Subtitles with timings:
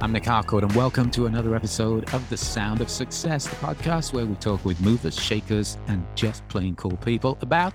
[0.00, 4.12] I'm Nick Harcourt, and welcome to another episode of The Sound of Success, the podcast
[4.12, 7.74] where we talk with movers, shakers, and just plain cool people about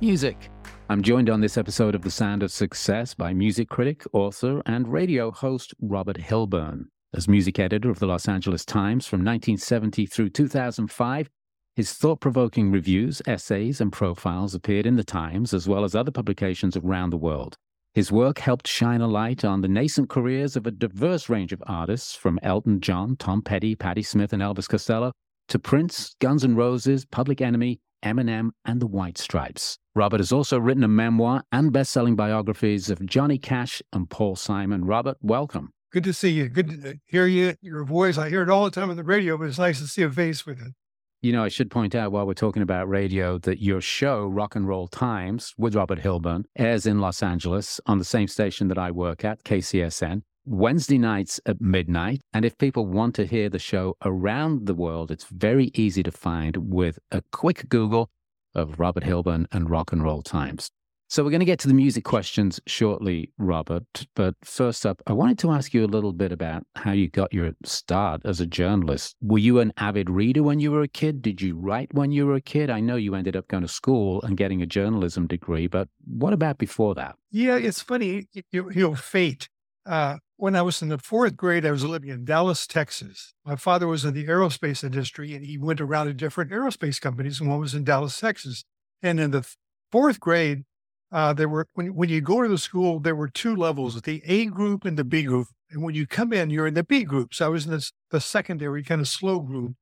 [0.00, 0.48] music.
[0.88, 4.86] I'm joined on this episode of The Sound of Success by music critic, author, and
[4.86, 6.84] radio host Robert Hilburn.
[7.12, 11.28] As music editor of the Los Angeles Times from 1970 through 2005,
[11.74, 16.12] his thought provoking reviews, essays, and profiles appeared in the Times as well as other
[16.12, 17.56] publications around the world.
[17.96, 21.62] His work helped shine a light on the nascent careers of a diverse range of
[21.66, 25.12] artists, from Elton John, Tom Petty, Patti Smith, and Elvis Costello,
[25.48, 29.78] to Prince, Guns N' Roses, Public Enemy, Eminem, and the White Stripes.
[29.94, 34.36] Robert has also written a memoir and best selling biographies of Johnny Cash and Paul
[34.36, 34.84] Simon.
[34.84, 35.70] Robert, welcome.
[35.90, 36.50] Good to see you.
[36.50, 38.18] Good to hear you, your voice.
[38.18, 40.10] I hear it all the time on the radio, but it's nice to see a
[40.10, 40.74] face with it.
[41.22, 44.54] You know, I should point out while we're talking about radio that your show, Rock
[44.54, 48.76] and Roll Times with Robert Hilburn, airs in Los Angeles on the same station that
[48.78, 52.20] I work at, KCSN, Wednesday nights at midnight.
[52.34, 56.12] And if people want to hear the show around the world, it's very easy to
[56.12, 58.10] find with a quick Google
[58.54, 60.70] of Robert Hilburn and Rock and Roll Times.
[61.08, 64.06] So we're going to get to the music questions shortly, Robert.
[64.16, 67.32] But first up, I wanted to ask you a little bit about how you got
[67.32, 69.14] your start as a journalist.
[69.20, 71.22] Were you an avid reader when you were a kid?
[71.22, 72.70] Did you write when you were a kid?
[72.70, 76.32] I know you ended up going to school and getting a journalism degree, but what
[76.32, 77.14] about before that?
[77.30, 78.26] Yeah, it's funny.
[78.50, 79.48] You, know, fate.
[79.86, 83.32] Uh, when I was in the fourth grade, I was living in Dallas, Texas.
[83.44, 87.40] My father was in the aerospace industry and he went around to different aerospace companies,
[87.40, 88.64] and one was in Dallas, Texas.
[89.02, 89.48] And in the
[89.92, 90.64] fourth grade,
[91.12, 94.22] uh, there were when when you go to the school, there were two levels: the
[94.26, 95.48] A group and the B group.
[95.70, 97.34] And when you come in, you're in the B group.
[97.34, 99.72] So I was in this, the secondary kind of slow group.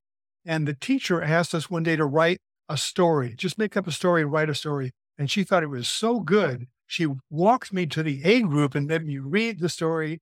[0.45, 3.93] And the teacher asked us one day to write a story, just make up a
[3.93, 4.93] story and write a story.
[5.19, 6.69] And she thought it was so good.
[6.87, 10.21] She walked me to the A group and let me read the story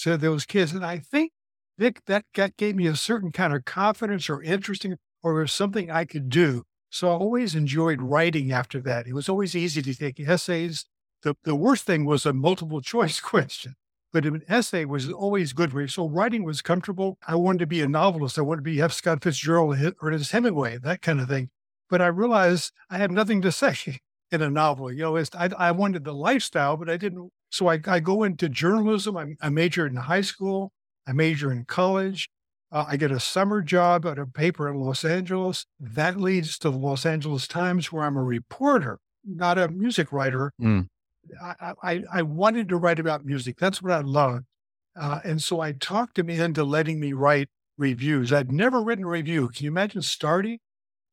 [0.00, 0.72] to those kids.
[0.72, 1.32] And I think
[1.78, 2.24] Vic, that,
[2.56, 6.64] gave me a certain kind of confidence or interesting or something I could do.
[6.92, 9.06] So I always enjoyed writing after that.
[9.06, 10.84] It was always easy to take essays.
[11.22, 13.76] The, the worst thing was a multiple choice question,
[14.12, 15.70] but an essay was always good.
[15.70, 15.86] For me.
[15.86, 17.16] So writing was comfortable.
[17.26, 18.38] I wanted to be a novelist.
[18.38, 18.92] I wanted to be F.
[18.92, 21.48] Scott Fitzgerald or Ernest Hemingway, that kind of thing.
[21.88, 24.00] But I realized I had nothing to say
[24.30, 24.92] in a novel.
[24.92, 27.30] You know, I, I wanted the lifestyle, but I didn't.
[27.50, 29.16] So I, I go into journalism.
[29.16, 30.72] I, I majored in high school.
[31.06, 32.28] I major in college.
[32.72, 35.66] Uh, I get a summer job at a paper in Los Angeles.
[35.78, 40.52] That leads to the Los Angeles Times, where I'm a reporter, not a music writer.
[40.60, 40.86] Mm.
[41.40, 43.58] I, I, I, wanted to write about music.
[43.58, 44.46] That's what I loved.
[44.98, 48.32] Uh, and so I talked him into letting me write reviews.
[48.32, 49.48] I'd never written a review.
[49.48, 50.58] Can you imagine starting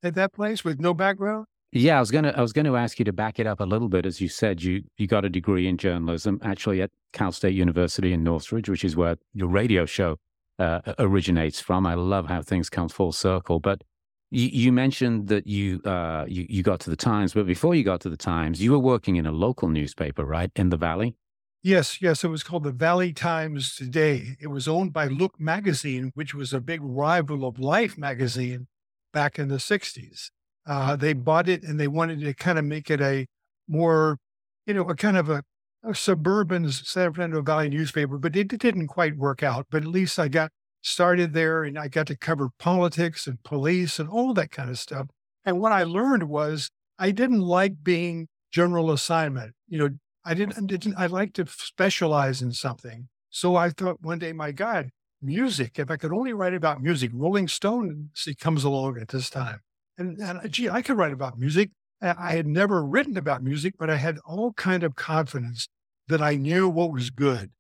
[0.02, 1.46] at that place with no background?
[1.72, 3.90] Yeah, I was gonna I was gonna ask you to back it up a little
[3.90, 4.06] bit.
[4.06, 8.12] As you said, you you got a degree in journalism, actually at Cal State University
[8.12, 10.18] in Northridge, which is where your radio show
[10.60, 11.86] uh, originates from.
[11.86, 13.60] I love how things come full circle.
[13.60, 13.84] But
[14.30, 17.84] you, you mentioned that you, uh, you you got to the Times, but before you
[17.84, 21.16] got to the Times, you were working in a local newspaper, right, in the Valley.
[21.62, 22.24] Yes, yes.
[22.24, 24.38] It was called the Valley Times Today.
[24.40, 28.68] It was owned by Look Magazine, which was a big rival of Life Magazine
[29.12, 30.30] back in the 60s.
[30.66, 33.26] Uh, they bought it and they wanted to kind of make it a
[33.68, 34.20] more,
[34.66, 35.44] you know, a kind of a
[35.84, 39.68] a suburban San Fernando Valley newspaper, but it, it didn't quite work out.
[39.70, 40.52] But at least I got
[40.82, 44.80] started there and I got to cover politics and police and all that kind of
[44.80, 45.08] stuff.
[45.46, 49.54] And what I learned was I didn't like being general assignment.
[49.68, 49.90] You know,
[50.26, 53.08] I didn't, didn't I like to specialize in something.
[53.30, 54.90] So I thought one day, my God,
[55.22, 59.60] music, if I could only write about music, Rolling Stone comes along at this time.
[59.98, 61.72] And, and gee, I could write about music.
[62.02, 65.68] I had never written about music, but I had all kind of confidence
[66.08, 67.52] that I knew what was good.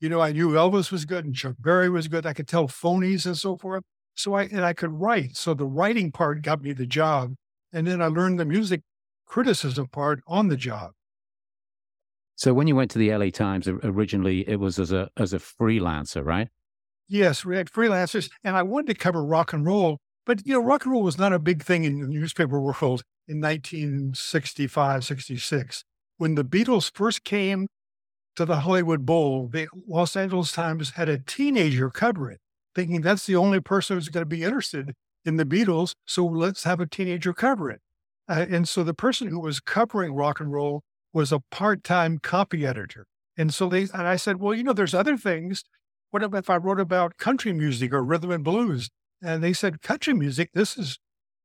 [0.00, 2.26] You know, I knew Elvis was good and Chuck Berry was good.
[2.26, 3.82] I could tell phonies and so forth.
[4.14, 5.36] So I and I could write.
[5.36, 7.34] So the writing part got me the job.
[7.72, 8.82] And then I learned the music
[9.26, 10.92] criticism part on the job.
[12.36, 15.38] So when you went to the LA Times originally, it was as a as a
[15.38, 16.48] freelancer, right?
[17.08, 20.62] Yes, we had freelancers, and I wanted to cover rock and roll, but you know,
[20.62, 25.84] rock and roll was not a big thing in the newspaper world in 1965, 66.
[26.18, 27.68] When the Beatles first came
[28.34, 32.40] to the Hollywood Bowl, the Los Angeles Times had a teenager cover it,
[32.74, 34.92] thinking that's the only person who's going to be interested
[35.24, 35.94] in the Beatles.
[36.06, 37.80] So let's have a teenager cover it.
[38.28, 40.82] Uh, and so the person who was covering rock and roll
[41.12, 43.06] was a part-time copy editor.
[43.36, 45.62] And so they and I said, well, you know, there's other things.
[46.10, 48.88] What if I wrote about country music or rhythm and blues?
[49.22, 50.98] And they said, country music, this is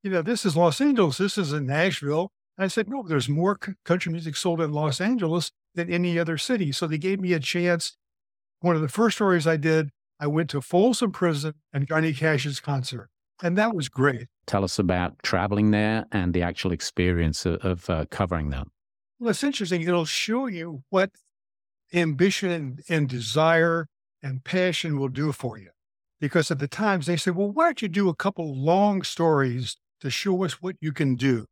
[0.04, 1.18] you know, this is Los Angeles.
[1.18, 2.32] This is in Nashville.
[2.58, 6.38] And I said, no, there's more country music sold in Los Angeles than any other
[6.38, 6.72] city.
[6.72, 7.98] So they gave me a chance.
[8.60, 9.90] One of the first stories I did,
[10.20, 13.10] I went to Folsom Prison and Johnny Cash's concert.
[13.44, 14.28] And that was great.
[14.46, 18.72] Tell us about traveling there and the actual experience of, of uh, covering them.
[19.20, 19.82] Well, it's interesting.
[19.82, 21.12] It'll show you what
[21.94, 23.88] ambition and desire
[24.22, 25.70] and passion will do for you.
[26.22, 29.76] Because at the times they say, well, why don't you do a couple long stories
[30.00, 31.46] to show us what you can do?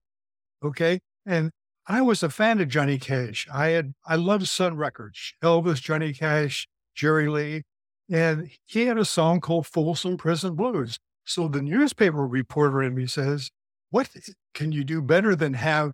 [0.64, 1.00] Okay.
[1.26, 1.52] And
[1.88, 3.48] I was a fan of Johnny Cash.
[3.52, 7.64] I had, I loved Sun Records, Elvis, Johnny Cash, Jerry Lee.
[8.12, 11.00] And he had a song called Folsom Prison Blues.
[11.26, 13.50] So the newspaper reporter in me says,
[13.90, 14.10] what
[14.54, 15.94] can you do better than have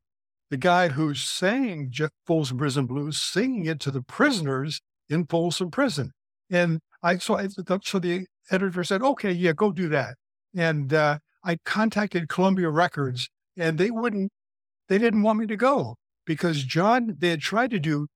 [0.50, 1.92] the guy who's sang
[2.28, 6.12] Folsom Prison Blues singing it to the prisoners in Folsom Prison?
[6.50, 10.16] And I, so I, so the editor said, okay, yeah, go do that.
[10.56, 14.32] And uh, I contacted Columbia Records and they wouldn't,
[14.90, 15.96] they didn't want me to go
[16.26, 18.08] because John, they had tried to do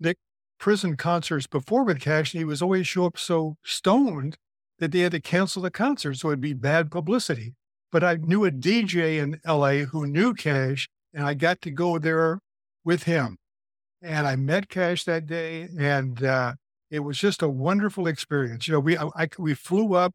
[0.00, 0.14] the
[0.58, 4.36] prison concerts before with Cash and he was always show up so stoned
[4.78, 6.14] that they had to cancel the concert.
[6.14, 7.54] So it'd be bad publicity.
[7.92, 11.98] But I knew a DJ in LA who knew Cash and I got to go
[11.98, 12.40] there
[12.84, 13.38] with him.
[14.02, 16.54] And I met Cash that day and, uh,
[16.96, 18.66] it was just a wonderful experience.
[18.66, 20.14] You know, we I, we flew up,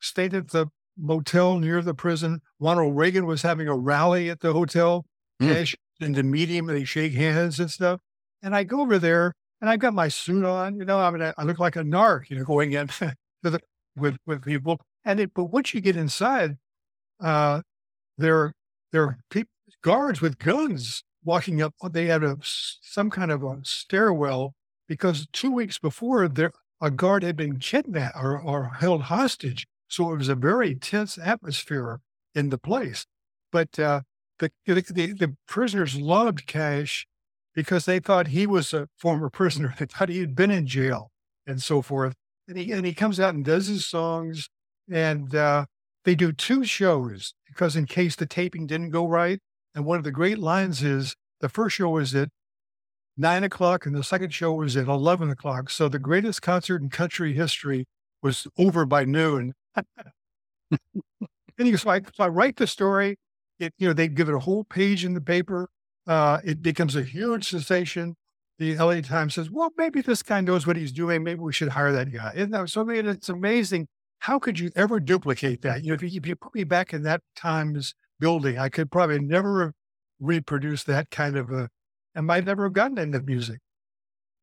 [0.00, 0.66] stayed at the
[0.98, 2.40] motel near the prison.
[2.58, 5.06] Ronald Reagan was having a rally at the hotel.
[5.40, 5.74] Mm.
[6.00, 8.00] and to meet him, they shake hands and stuff.
[8.42, 10.76] And I go over there, and I've got my suit on.
[10.76, 12.28] You know, I mean, I, look like a narc.
[12.28, 12.88] You know, going in
[13.42, 13.60] the,
[13.96, 14.80] with with people.
[15.04, 16.56] And it, but once you get inside,
[17.20, 17.62] uh,
[18.18, 18.52] there
[18.90, 19.50] there are people,
[19.82, 21.72] guards with guns walking up.
[21.90, 24.54] They had a some kind of a stairwell
[24.88, 29.66] because two weeks before, there a guard had been kidnapped or, or held hostage.
[29.88, 32.00] So it was a very tense atmosphere
[32.34, 33.06] in the place.
[33.50, 34.02] But uh,
[34.38, 37.06] the, the, the prisoners loved Cash
[37.54, 39.74] because they thought he was a former prisoner.
[39.78, 41.10] They thought he had been in jail
[41.46, 42.14] and so forth.
[42.48, 44.48] And he, and he comes out and does his songs.
[44.90, 45.66] And uh,
[46.04, 49.40] they do two shows because in case the taping didn't go right.
[49.74, 52.30] And one of the great lines is the first show is that
[53.16, 55.70] nine o'clock, and the second show was at 11 o'clock.
[55.70, 57.86] So the greatest concert in country history
[58.22, 59.54] was over by noon.
[60.70, 63.16] and so, I, so I write the story.
[63.58, 65.68] It, you know, they give it a whole page in the paper.
[66.06, 68.16] Uh, it becomes a huge sensation.
[68.58, 71.22] The LA Times says, well, maybe this guy knows what he's doing.
[71.22, 72.32] Maybe we should hire that guy.
[72.36, 73.86] And that, so I mean, it's amazing.
[74.20, 75.84] How could you ever duplicate that?
[75.84, 78.90] You know, if you, if you put me back in that Times building, I could
[78.90, 79.74] probably never
[80.20, 81.68] reproduce that kind of a
[82.16, 83.60] and might never have gotten into music.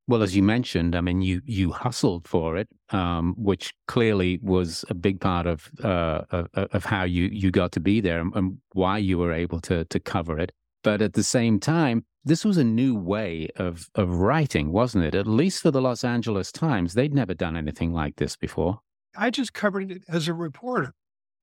[0.08, 4.84] Well, as you mentioned, I mean, you you hustled for it, um, which clearly was
[4.90, 8.36] a big part of uh, of, of, how you you got to be there and,
[8.36, 10.52] and why you were able to to cover it.
[10.84, 15.16] But at the same time, this was a new way of of writing, wasn't it?
[15.16, 18.80] At least for the Los Angeles Times, they'd never done anything like this before.
[19.16, 20.94] I just covered it as a reporter.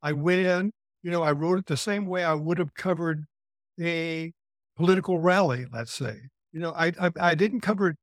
[0.03, 0.73] I went in,
[1.03, 3.25] you know, I wrote it the same way I would have covered
[3.81, 4.33] a
[4.77, 6.17] political rally, let's say.
[6.53, 7.97] You know, I I, I didn't cover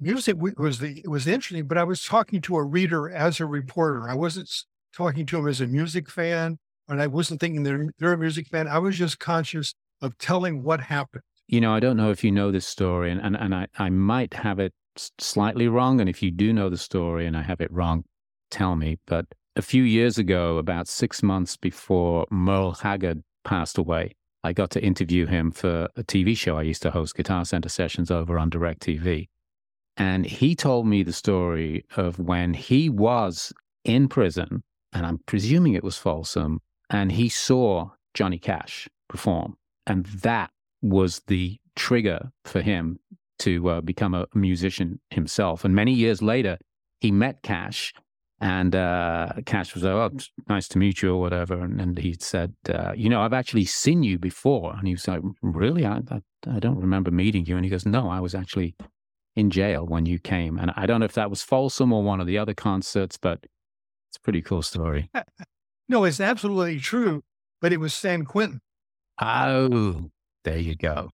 [0.00, 3.46] music was the it was interesting, but I was talking to a reader as a
[3.46, 4.08] reporter.
[4.08, 4.50] I wasn't
[4.96, 6.58] talking to him as a music fan,
[6.88, 8.68] and I wasn't thinking they're they're a music fan.
[8.68, 11.22] I was just conscious of telling what happened.
[11.46, 13.90] You know, I don't know if you know this story, and and, and I, I
[13.90, 14.72] might have it
[15.18, 16.00] slightly wrong.
[16.00, 18.04] And if you do know the story and I have it wrong,
[18.50, 18.98] tell me.
[19.06, 24.14] But a few years ago, about six months before Merle Haggard passed away,
[24.44, 27.68] I got to interview him for a TV show I used to host, Guitar Center
[27.68, 29.28] sessions over on DirecTV.
[29.96, 33.52] And he told me the story of when he was
[33.84, 39.56] in prison, and I'm presuming it was Folsom, and he saw Johnny Cash perform.
[39.86, 40.50] And that
[40.82, 43.00] was the trigger for him
[43.40, 45.64] to uh, become a musician himself.
[45.64, 46.58] And many years later,
[47.00, 47.92] he met Cash
[48.40, 50.10] and uh, Cash was like, oh,
[50.48, 51.60] nice to meet you or whatever.
[51.60, 54.74] And, and he said, uh, you know, I've actually seen you before.
[54.74, 55.84] And he was like, really?
[55.84, 57.56] I, I, I, don't remember meeting you.
[57.56, 58.76] And he goes, no, I was actually
[59.34, 60.56] in jail when you came.
[60.56, 63.40] And I don't know if that was Folsom or one of the other concerts, but
[63.42, 65.10] it's a pretty cool story.
[65.88, 67.24] no, it's absolutely true.
[67.60, 68.60] But it was San Quentin.
[69.20, 70.10] Oh,
[70.44, 71.10] there you go.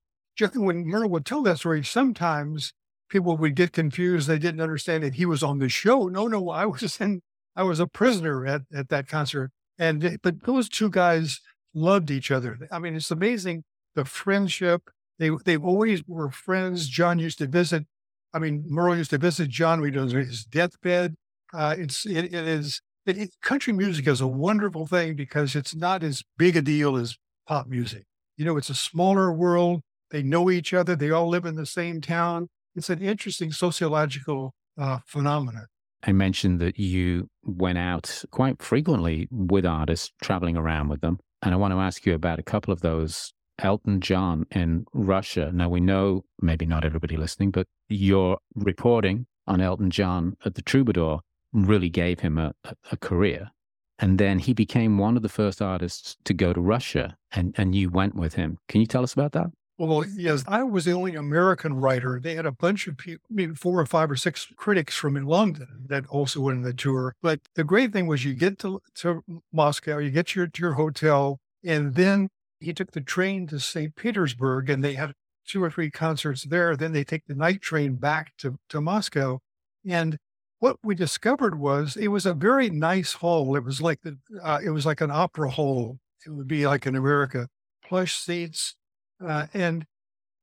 [0.54, 2.74] When Merle would tell that story, sometimes
[3.14, 4.26] people would get confused.
[4.26, 6.08] They didn't understand that he was on the show.
[6.08, 7.22] No, no, I was in,
[7.54, 9.52] I was a prisoner at, at that concert.
[9.78, 11.40] And, but those two guys
[11.72, 12.58] loved each other.
[12.72, 13.62] I mean, it's amazing
[13.94, 14.82] the friendship.
[15.20, 16.88] They, they always were friends.
[16.88, 17.84] John used to visit,
[18.32, 21.14] I mean, Merle used to visit John when he his deathbed.
[21.52, 25.76] Uh, it's, it, it is, it, it, country music is a wonderful thing because it's
[25.76, 27.16] not as big a deal as
[27.46, 28.02] pop music.
[28.36, 29.82] You know, it's a smaller world.
[30.10, 30.96] They know each other.
[30.96, 35.66] They all live in the same town it's an interesting sociological uh, phenomenon.
[36.02, 41.18] I mentioned that you went out quite frequently with artists, traveling around with them.
[41.42, 43.32] And I want to ask you about a couple of those.
[43.60, 45.52] Elton John in Russia.
[45.54, 50.62] Now, we know, maybe not everybody listening, but your reporting on Elton John at the
[50.62, 51.20] Troubadour
[51.52, 52.52] really gave him a,
[52.90, 53.50] a, career.
[53.98, 57.76] And then he became one of the first artists to go to Russia, and, and
[57.76, 58.58] you went with him.
[58.68, 59.52] Can you tell us about that?
[59.76, 62.20] Well, yes, I was the only American writer.
[62.20, 65.86] They had a bunch of people, maybe four or five or six critics from London
[65.88, 67.16] that also went on the tour.
[67.20, 70.74] But the great thing was you get to, to Moscow, you get your, to your
[70.74, 72.28] hotel, and then
[72.60, 73.96] he took the train to St.
[73.96, 75.12] Petersburg and they had
[75.46, 76.76] two or three concerts there.
[76.76, 79.40] Then they take the night train back to, to Moscow.
[79.86, 80.18] And
[80.60, 83.56] what we discovered was it was a very nice hall.
[83.56, 85.98] It was like the, uh, it was like an opera hall.
[86.24, 87.48] It would be like in America,
[87.84, 88.76] plush seats,
[89.24, 89.86] uh, and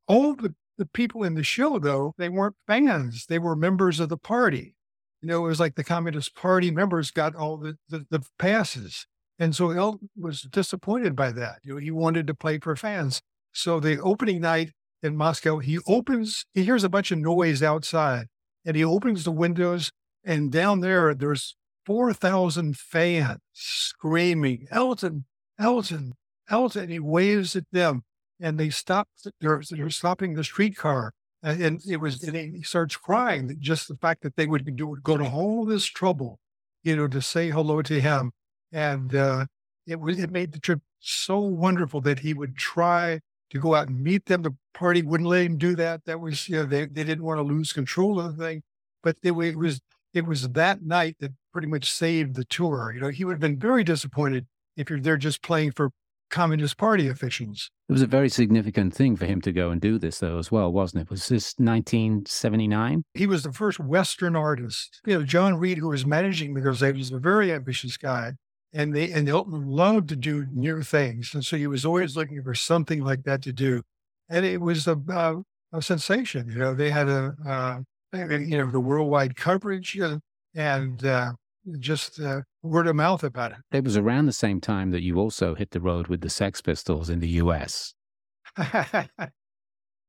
[0.08, 3.26] all the, the people in the show, though, they weren't fans.
[3.28, 4.76] They were members of the party.
[5.22, 9.06] You know, it was like the Communist Party members got all the, the, the passes.
[9.38, 11.60] And so Elton was disappointed by that.
[11.64, 13.22] You know, he wanted to play for fans.
[13.54, 14.72] So the opening night
[15.04, 18.28] in Moscow, he opens, he hears a bunch of noise outside
[18.66, 19.92] and he opens the windows
[20.24, 25.26] and down there, there's 4,000 fans screaming, Elton,
[25.60, 26.14] Elton,
[26.50, 26.82] Elton.
[26.84, 28.04] And he waves at them
[28.42, 29.08] and they stop.
[29.40, 32.24] They're, they're stopping the streetcar, and it was.
[32.24, 33.56] And he starts crying.
[33.60, 36.40] Just the fact that they would do go to all this trouble,
[36.84, 38.32] you know, to say hello to him,
[38.72, 39.46] and uh,
[39.88, 40.20] it was.
[40.20, 43.20] It made the trip so wonderful that he would try
[43.52, 44.42] to go out and meet them.
[44.42, 46.06] The party wouldn't let him do that.
[46.06, 48.64] That was, you know, they they didn't want to lose control of the thing.
[49.04, 49.82] But it, it was
[50.14, 52.92] it was that night that pretty much saved the tour.
[52.94, 55.92] You know, he would have been very disappointed if you're there just playing for
[56.32, 57.70] Communist Party officials.
[57.88, 60.52] It was a very significant thing for him to go and do this, though, as
[60.52, 61.10] well, wasn't it?
[61.10, 63.04] Was this 1979?
[63.14, 65.02] He was the first Western artist.
[65.06, 68.34] You know, John Reid, who was managing the Grizzlies, was a very ambitious guy.
[68.74, 71.34] And they and Elton loved to do new things.
[71.34, 73.82] And so he was always looking for something like that to do.
[74.30, 75.42] And it was a, uh,
[75.74, 76.50] a sensation.
[76.50, 77.80] You know, they had a, uh,
[78.14, 80.20] you know, the worldwide coverage uh,
[80.56, 81.34] and uh,
[81.80, 83.58] just uh, word of mouth about it.
[83.72, 86.62] It was around the same time that you also hit the road with the Sex
[86.62, 87.94] Pistols in the U.S.
[88.58, 89.08] yeah,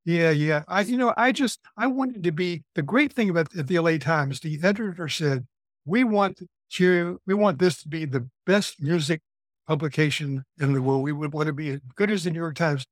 [0.04, 0.62] yeah.
[0.68, 3.98] I, you know, I just I wanted to be the great thing about the LA
[3.98, 4.40] Times.
[4.40, 5.46] The editor said
[5.84, 6.40] we want
[6.72, 9.20] to we want this to be the best music
[9.66, 11.02] publication in the world.
[11.02, 12.84] We would want to be as good as the New York Times.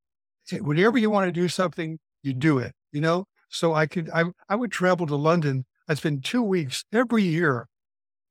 [0.53, 2.73] Whenever you want to do something, you do it.
[2.93, 3.25] You know.
[3.49, 5.65] So I could I I would travel to London.
[5.89, 7.67] I spend two weeks every year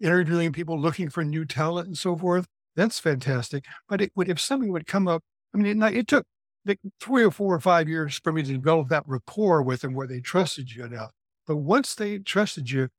[0.01, 2.47] interviewing people looking for new talent and so forth.
[2.75, 3.65] That's fantastic.
[3.87, 6.25] But it would, if something would come up, I mean, it, it took
[6.65, 9.93] like three or four or five years for me to develop that rapport with them
[9.93, 11.11] where they trusted you enough.
[11.47, 12.89] But once they trusted you,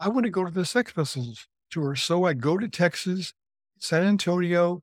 [0.00, 1.96] I want to go to the Sex Pistols tour.
[1.96, 3.32] So I go to Texas,
[3.78, 4.80] San Antonio.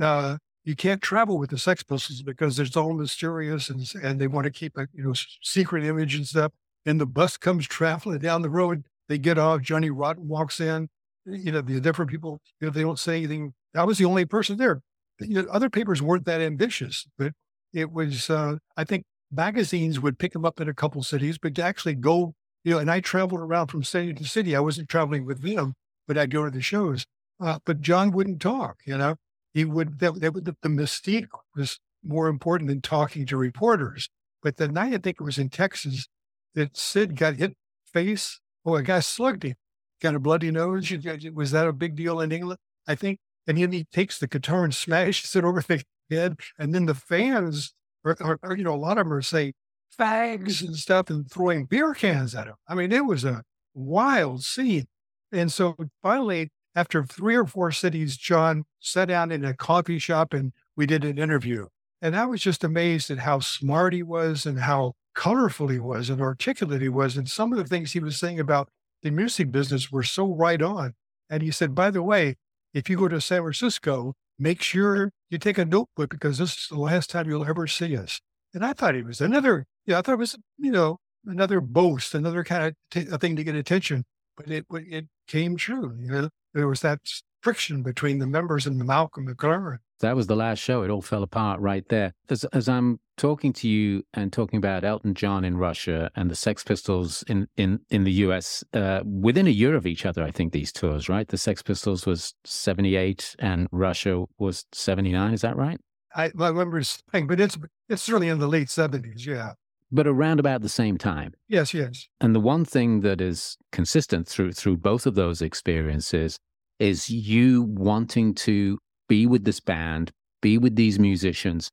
[0.00, 4.26] Uh, you can't travel with the Sex Pistols because it's all mysterious and, and they
[4.26, 6.52] want to keep a you know secret image and stuff.
[6.84, 9.60] And the bus comes traveling down the road they get off.
[9.62, 10.88] Johnny Rotten walks in.
[11.24, 13.54] You know, the different people, you know, they don't say anything.
[13.76, 14.80] I was the only person there.
[15.20, 17.32] You know, other papers weren't that ambitious, but
[17.72, 21.54] it was, uh, I think magazines would pick them up in a couple cities, but
[21.54, 24.56] to actually go, you know, and I traveled around from city to city.
[24.56, 25.74] I wasn't traveling with them,
[26.08, 27.06] but I'd go to the shows.
[27.40, 29.16] Uh, but John wouldn't talk, you know,
[29.54, 34.08] he would, that, that the, the mystique was more important than talking to reporters.
[34.42, 36.08] But the night I think it was in Texas
[36.54, 37.54] that Sid got hit
[37.84, 39.54] face Oh, a guy slugged him,
[40.00, 40.86] got a bloody nose.
[40.86, 41.34] Mm-hmm.
[41.34, 42.58] Was that a big deal in England?
[42.86, 43.18] I think.
[43.46, 46.38] And then he takes the guitar and smashes it over the head.
[46.58, 49.54] And then the fans, or, or, you know, a lot of them are saying
[49.98, 52.54] fags and stuff and throwing beer cans at him.
[52.68, 53.42] I mean, it was a
[53.74, 54.86] wild scene.
[55.30, 60.32] And so finally, after three or four cities, John sat down in a coffee shop
[60.32, 61.66] and we did an interview.
[62.02, 66.10] And I was just amazed at how smart he was and how colorful he was
[66.10, 67.16] and articulate he was.
[67.16, 68.68] And some of the things he was saying about
[69.02, 70.94] the music business were so right on.
[71.30, 72.36] And he said, by the way,
[72.74, 76.66] if you go to San Francisco, make sure you take a notebook because this is
[76.68, 78.20] the last time you'll ever see us.
[78.52, 82.14] And I thought it was another, yeah, I thought it was, you know, another boast,
[82.14, 84.04] another kind of t- thing to get attention.
[84.36, 85.94] But it it came true.
[85.98, 87.00] You know, there was that
[87.42, 89.78] friction between the members and Malcolm McLaren.
[90.00, 90.82] That was the last show.
[90.82, 92.12] It all fell apart right there.
[92.28, 96.34] As, as I'm talking to you and talking about Elton John in Russia and the
[96.34, 100.30] Sex Pistols in, in, in the US, uh, within a year of each other, I
[100.30, 101.28] think these tours, right?
[101.28, 105.34] The Sex Pistols was 78 and Russia was 79.
[105.34, 105.78] Is that right?
[106.16, 107.56] I, I remember saying, but it's,
[107.88, 109.24] it's certainly in the late 70s.
[109.26, 109.52] Yeah.
[109.92, 111.32] but around about the same time.
[111.48, 112.08] Yes, yes.
[112.20, 116.38] And the one thing that is consistent through through both of those experiences
[116.82, 118.76] is you wanting to
[119.08, 120.10] be with this band,
[120.40, 121.70] be with these musicians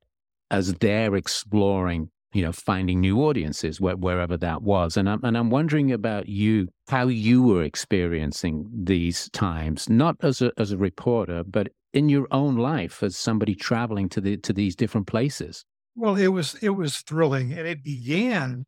[0.52, 4.98] as they're exploring, you know, finding new audiences where, wherever that was.
[4.98, 10.44] And I'm and I'm wondering about you, how you were experiencing these times, not as
[10.44, 14.54] a as a reporter, but in your own life as somebody traveling to the to
[14.54, 15.66] these different places.
[15.96, 18.66] Well, it was it was thrilling, and it began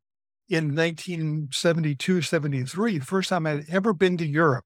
[0.48, 4.64] in 1972, 73, the first time I'd ever been to Europe.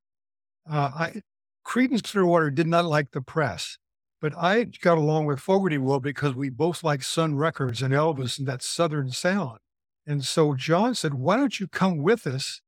[0.68, 1.20] Uh, I,
[1.66, 3.76] Creedence Clearwater did not like the press,
[4.20, 8.38] but I got along with Fogerty well because we both like Sun Records and Elvis
[8.38, 9.58] and that Southern sound.
[10.06, 12.62] And so John said, "Why don't you come with us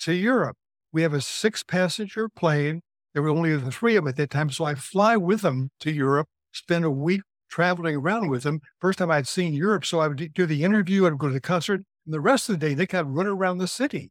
[0.00, 0.58] to Europe?
[0.92, 2.82] We have a six passenger plane.
[3.14, 5.70] There were only the three of them at that time, so I fly with them
[5.80, 8.60] to Europe, spend a week traveling around with them.
[8.78, 11.40] First time I'd seen Europe, so I would do the interview, I'd go to the
[11.40, 14.10] concert, and the rest of the day they kind of run around the city,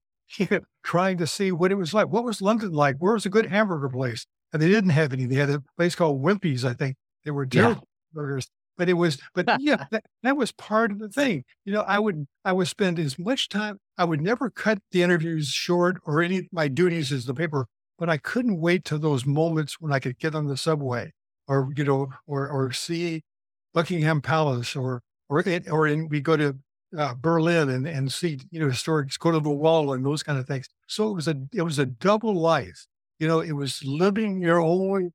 [0.83, 2.07] trying to see what it was like.
[2.07, 2.97] What was London like?
[2.97, 4.25] Where was a good hamburger place?
[4.51, 5.25] And they didn't have any.
[5.25, 6.95] They had a place called Wimpy's, I think.
[7.25, 8.13] They were terrible yeah.
[8.13, 8.47] burgers.
[8.77, 11.43] But it was, but yeah, that, that was part of the thing.
[11.65, 13.79] You know, I would, I would spend as much time.
[13.97, 17.67] I would never cut the interviews short or any of my duties as the paper,
[17.99, 21.11] but I couldn't wait to those moments when I could get on the subway
[21.47, 23.23] or you know, or or see
[23.73, 26.57] Buckingham Palace, or or or in, we go to
[26.97, 30.39] uh, Berlin and and see you know historic go to the wall and those kind
[30.39, 30.67] of things.
[30.88, 32.85] So it was a it was a double life.
[33.19, 35.13] You know, it was living your own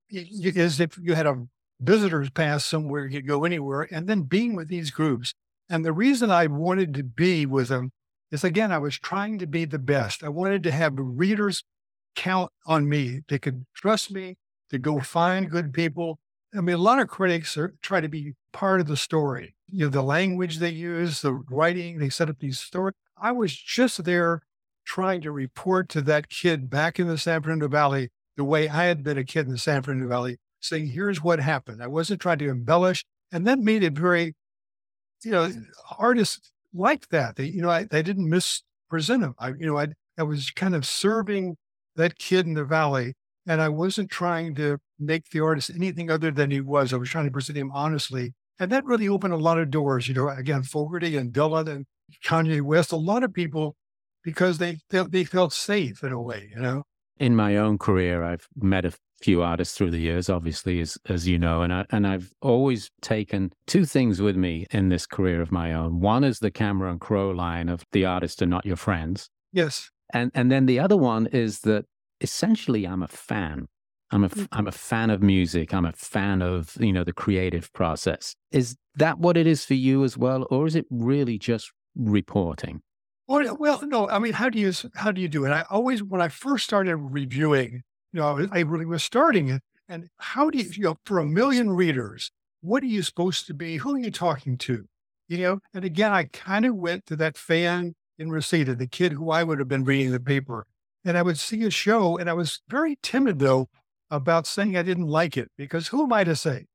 [0.56, 1.46] as if you had a
[1.80, 5.34] visitor's pass somewhere you could go anywhere, and then being with these groups.
[5.68, 7.92] And the reason I wanted to be with them
[8.30, 10.22] is again, I was trying to be the best.
[10.24, 11.64] I wanted to have readers
[12.16, 13.22] count on me.
[13.28, 14.36] They could trust me
[14.70, 16.18] to go find good people
[16.56, 19.54] I mean, a lot of critics are, try to be part of the story.
[19.70, 20.64] You know, the language mm-hmm.
[20.64, 22.94] they use, the writing, they set up these stories.
[23.20, 24.42] I was just there
[24.84, 28.84] trying to report to that kid back in the San Fernando Valley the way I
[28.84, 31.82] had been a kid in the San Fernando Valley, saying, here's what happened.
[31.82, 33.04] I wasn't trying to embellish.
[33.32, 34.34] And that made it very,
[35.24, 35.52] you know,
[35.98, 37.36] artists like that.
[37.36, 39.34] They, you know, I, they didn't mispresent them.
[39.38, 41.56] I, you know, I, I was kind of serving
[41.96, 43.14] that kid in the valley
[43.46, 46.92] and I wasn't trying to make the artist anything other than he was.
[46.92, 48.34] I was trying to present him honestly.
[48.58, 51.86] And that really opened a lot of doors, you know, again, Fogerty and Dylan and
[52.24, 53.76] Kanye West, a lot of people,
[54.24, 56.82] because they felt, they felt safe in a way, you know?
[57.18, 61.28] In my own career, I've met a few artists through the years, obviously, as, as
[61.28, 65.40] you know, and, I, and I've always taken two things with me in this career
[65.40, 66.00] of my own.
[66.00, 69.28] One is the Cameron Crowe line of the artists are not your friends.
[69.52, 69.90] Yes.
[70.12, 71.84] And, and then the other one is that
[72.20, 73.66] essentially I'm a fan.
[74.10, 74.48] I'm a, mm.
[74.52, 75.74] I'm a fan of music.
[75.74, 78.34] I'm a fan of, you know, the creative process.
[78.50, 80.46] Is that what it is for you as well?
[80.50, 82.80] Or is it really just reporting?
[83.26, 85.50] Well, well, no, I mean, how do you, how do you do it?
[85.50, 89.62] I always, when I first started reviewing, you know, I really was starting it.
[89.88, 92.30] And how do you, you know, for a million readers,
[92.62, 93.76] what are you supposed to be?
[93.76, 94.86] Who are you talking to?
[95.28, 99.12] You know, and again, I kind of went to that fan in Reseda, the kid
[99.12, 100.66] who I would have been reading the paper
[101.04, 103.68] and I would see a show, and I was very timid though
[104.10, 106.66] about saying I didn't like it because who am I to say?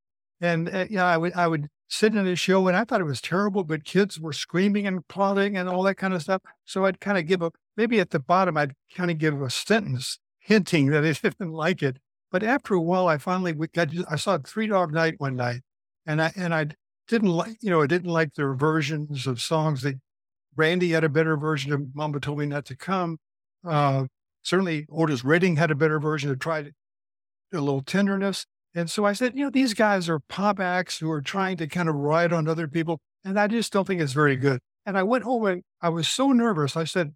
[0.42, 3.02] And uh, you know, I would I would sit in a show, and I thought
[3.02, 6.42] it was terrible, but kids were screaming and plotting and all that kind of stuff.
[6.66, 9.50] So I'd kind of give a maybe at the bottom I'd kind of give a
[9.50, 11.98] sentence hinting that I didn't like it.
[12.32, 15.62] But after a while, I finally got I saw Three Dog Night one night,
[16.06, 16.68] and I and I
[17.08, 20.00] didn't like you know I didn't like their versions of songs that
[20.56, 23.18] Randy had a better version of Mama Told Me Not to Come.
[23.66, 24.06] Uh,
[24.44, 26.74] certainly, Otis Redding had a better version that tried
[27.58, 28.46] a little tenderness.
[28.76, 31.68] And so I said, you know, these guys are pop acts who are trying to
[31.68, 33.00] kind of ride on other people.
[33.24, 34.60] And I just don't think it's very good.
[34.86, 36.76] And I went home and I was so nervous.
[36.76, 37.14] I said,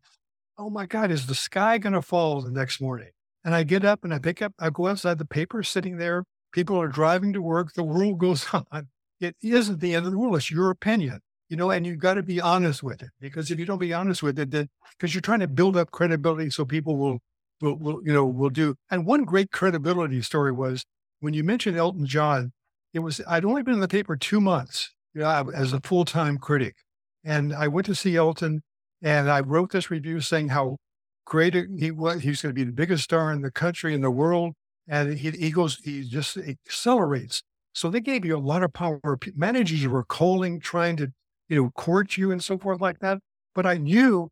[0.58, 3.10] oh my God, is the sky going to fall the next morning?
[3.44, 6.24] And I get up and I pick up, I go outside, the paper sitting there.
[6.52, 7.74] People are driving to work.
[7.74, 8.88] The world goes on.
[9.20, 10.36] It isn't the end of the world.
[10.36, 13.60] It's your opinion you know, and you've got to be honest with it because if
[13.60, 16.98] you don't be honest with it, because you're trying to build up credibility so people
[16.98, 17.20] will,
[17.62, 18.76] will, will, you know, we'll do.
[18.90, 20.84] And one great credibility story was
[21.20, 22.52] when you mentioned Elton John,
[22.94, 26.06] it was, I'd only been in the paper two months you know, as a full
[26.06, 26.76] time critic.
[27.24, 28.62] And I went to see Elton
[29.02, 30.78] and I wrote this review saying how
[31.26, 32.22] great he was.
[32.22, 34.54] He's going to be the biggest star in the country, in the world.
[34.88, 37.42] And he, he goes, he just accelerates.
[37.74, 39.00] So they gave you a lot of power.
[39.36, 41.12] Managers were calling, trying to
[41.50, 43.20] you know, court you and so forth like that.
[43.56, 44.30] But I knew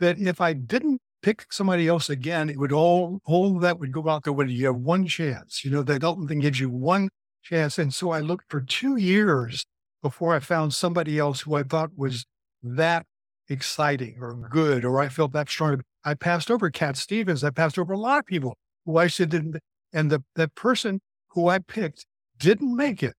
[0.00, 4.06] that if I didn't pick somebody else again, it would all, all that would go
[4.10, 4.52] out the window.
[4.52, 7.08] You have one chance, you know, that Elton thing gives you one
[7.42, 7.78] chance.
[7.78, 9.64] And so I looked for two years
[10.02, 12.26] before I found somebody else who I thought was
[12.62, 13.06] that
[13.48, 15.80] exciting or good, or I felt that strong.
[16.04, 17.42] I passed over Cat Stevens.
[17.42, 19.56] I passed over a lot of people who I said didn't,
[19.94, 22.04] and the that person who I picked
[22.38, 23.14] didn't make it.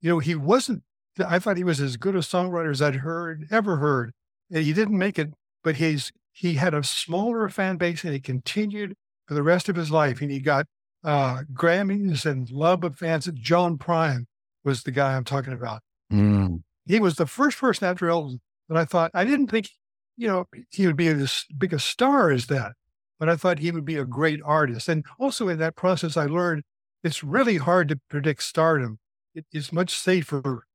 [0.00, 0.84] You know, he wasn't.
[1.18, 4.12] I thought he was as good a songwriter as I'd heard ever heard.
[4.52, 5.30] And he didn't make it,
[5.64, 8.94] but he's he had a smaller fan base, and he continued
[9.26, 10.20] for the rest of his life.
[10.20, 10.66] And he got
[11.04, 13.30] uh, Grammys and love of fans.
[13.34, 14.24] John Prine
[14.64, 15.80] was the guy I'm talking about.
[16.12, 16.62] Mm.
[16.86, 19.68] He was the first person after Elvis that I thought I didn't think,
[20.16, 22.72] you know, he would be as big a star as that,
[23.20, 24.88] but I thought he would be a great artist.
[24.88, 26.64] And also in that process, I learned
[27.04, 28.98] it's really hard to predict stardom.
[29.34, 30.66] It is much safer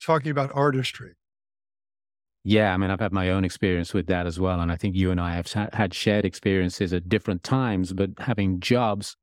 [0.00, 1.12] talking about artistry.
[2.44, 4.60] Yeah, I mean, I've had my own experience with that as well.
[4.60, 8.58] And I think you and I have had shared experiences at different times, but having
[8.58, 9.16] jobs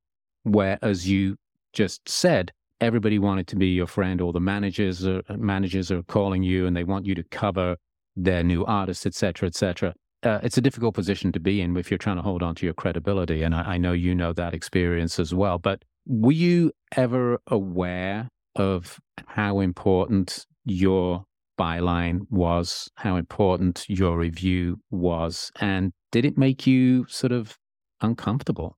[0.43, 1.35] where, as you
[1.73, 6.43] just said, everybody wanted to be your friend, or the managers are, managers are calling
[6.43, 7.75] you and they want you to cover
[8.15, 9.93] their new artists, et cetera, et cetera.
[10.23, 12.65] Uh, it's a difficult position to be in if you're trying to hold on to
[12.65, 13.43] your credibility.
[13.43, 15.59] And I, I know you know that experience as well.
[15.59, 21.25] But were you ever aware of how important your
[21.59, 27.57] byline was, how important your review was, and did it make you sort of
[28.01, 28.77] uncomfortable?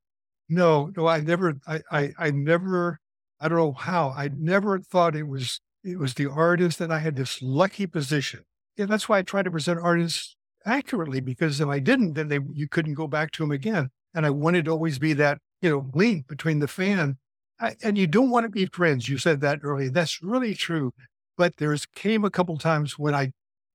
[0.50, 3.00] No, no, I never, I, I, I never,
[3.40, 7.00] I don't know how, I never thought it was, it was the artist that I
[7.00, 8.42] had this lucky position.
[8.78, 12.40] And that's why I try to present artists accurately, because if I didn't, then they,
[12.52, 13.90] you couldn't go back to them again.
[14.14, 17.18] And I wanted to always be that, you know, link between the fan
[17.62, 19.08] I, and you don't want to be friends.
[19.08, 19.90] You said that earlier.
[19.90, 20.94] That's really true.
[21.38, 23.32] But there's came a couple times when I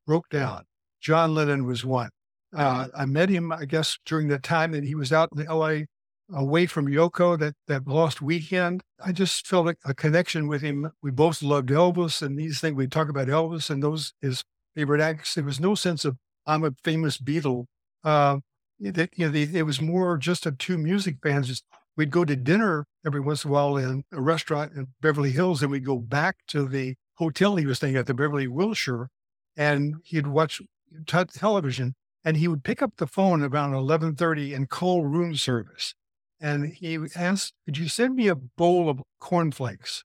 [0.07, 0.65] broke down.
[1.01, 2.11] John Lennon was one.
[2.55, 5.85] Uh, I met him, I guess, during the time that he was out in LA
[6.33, 8.83] away from Yoko, that, that lost weekend.
[9.05, 10.91] I just felt a, a connection with him.
[11.03, 12.77] We both loved Elvis and these things.
[12.77, 15.35] We talk about Elvis and those his favorite acts.
[15.35, 16.17] There was no sense of
[16.47, 17.67] I'm a famous Beatle.
[18.05, 18.39] Uh,
[18.81, 21.63] it, you know, it was more just of two music fans.
[21.97, 25.63] We'd go to dinner every once in a while in a restaurant in Beverly Hills,
[25.63, 29.09] and we'd go back to the hotel he was staying at, the Beverly Wilshire,
[29.57, 30.61] and he'd watch
[31.07, 31.95] t- television.
[32.25, 35.95] And he would pick up the phone around 11:30 and call room service.
[36.41, 40.05] And he asked, "Could you send me a bowl of cornflakes?"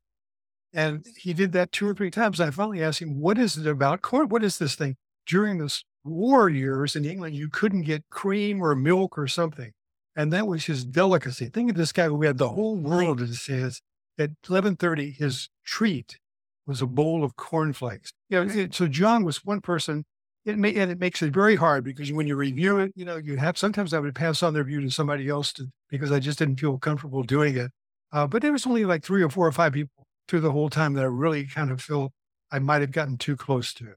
[0.72, 2.40] And he did that two or three times.
[2.40, 4.30] I finally asked him, "What is it about corn?
[4.30, 8.76] What is this thing?" During the war years in England, you couldn't get cream or
[8.76, 9.74] milk or something,
[10.16, 11.50] and that was his delicacy.
[11.50, 13.82] Think of this guy who had the whole world in his hands.
[14.18, 16.20] At 11:30, his treat
[16.66, 18.12] was a bowl of cornflakes.
[18.30, 20.06] You know, so John was one person.
[20.44, 23.18] It may, and it makes it very hard because when you review it, you know,
[23.18, 26.20] you have sometimes I would pass on the review to somebody else to, because I
[26.20, 27.72] just didn't feel comfortable doing it.
[28.12, 30.70] Uh, but there was only like three or four or five people through the whole
[30.70, 32.12] time that I really kind of feel
[32.52, 33.94] I might have gotten too close to.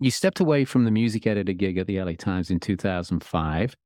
[0.00, 3.76] You stepped away from the music editor gig at the LA Times in 2005.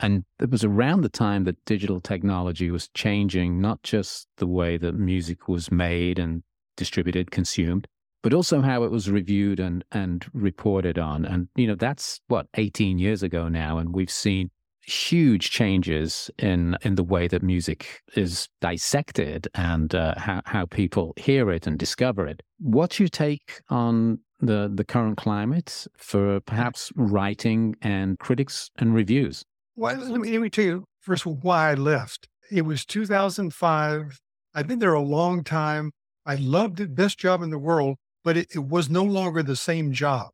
[0.00, 4.76] And it was around the time that digital technology was changing, not just the way
[4.76, 6.42] that music was made and
[6.78, 7.86] distributed, consumed,
[8.22, 11.26] but also how it was reviewed and, and reported on.
[11.26, 13.76] And, you know, that's what, 18 years ago now.
[13.76, 14.50] And we've seen
[14.82, 21.12] huge changes in, in the way that music is dissected and uh, how, how people
[21.16, 22.40] hear it and discover it.
[22.58, 29.44] What's your take on the, the current climate for perhaps writing and critics and reviews?
[29.76, 32.26] Well, let me, let me tell you first why I left.
[32.50, 34.18] It was 2005.
[34.54, 35.92] I've been there a long time.
[36.28, 39.56] I loved it, best job in the world, but it, it was no longer the
[39.56, 40.28] same job.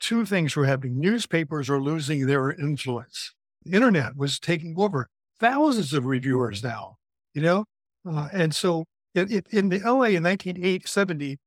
[0.00, 0.98] Two things were happening.
[0.98, 3.32] Newspapers are losing their influence.
[3.64, 5.08] The internet was taking over.
[5.38, 6.96] Thousands of reviewers now,
[7.34, 7.66] you know?
[8.04, 11.38] Uh, and so it, it, in the LA in 1970,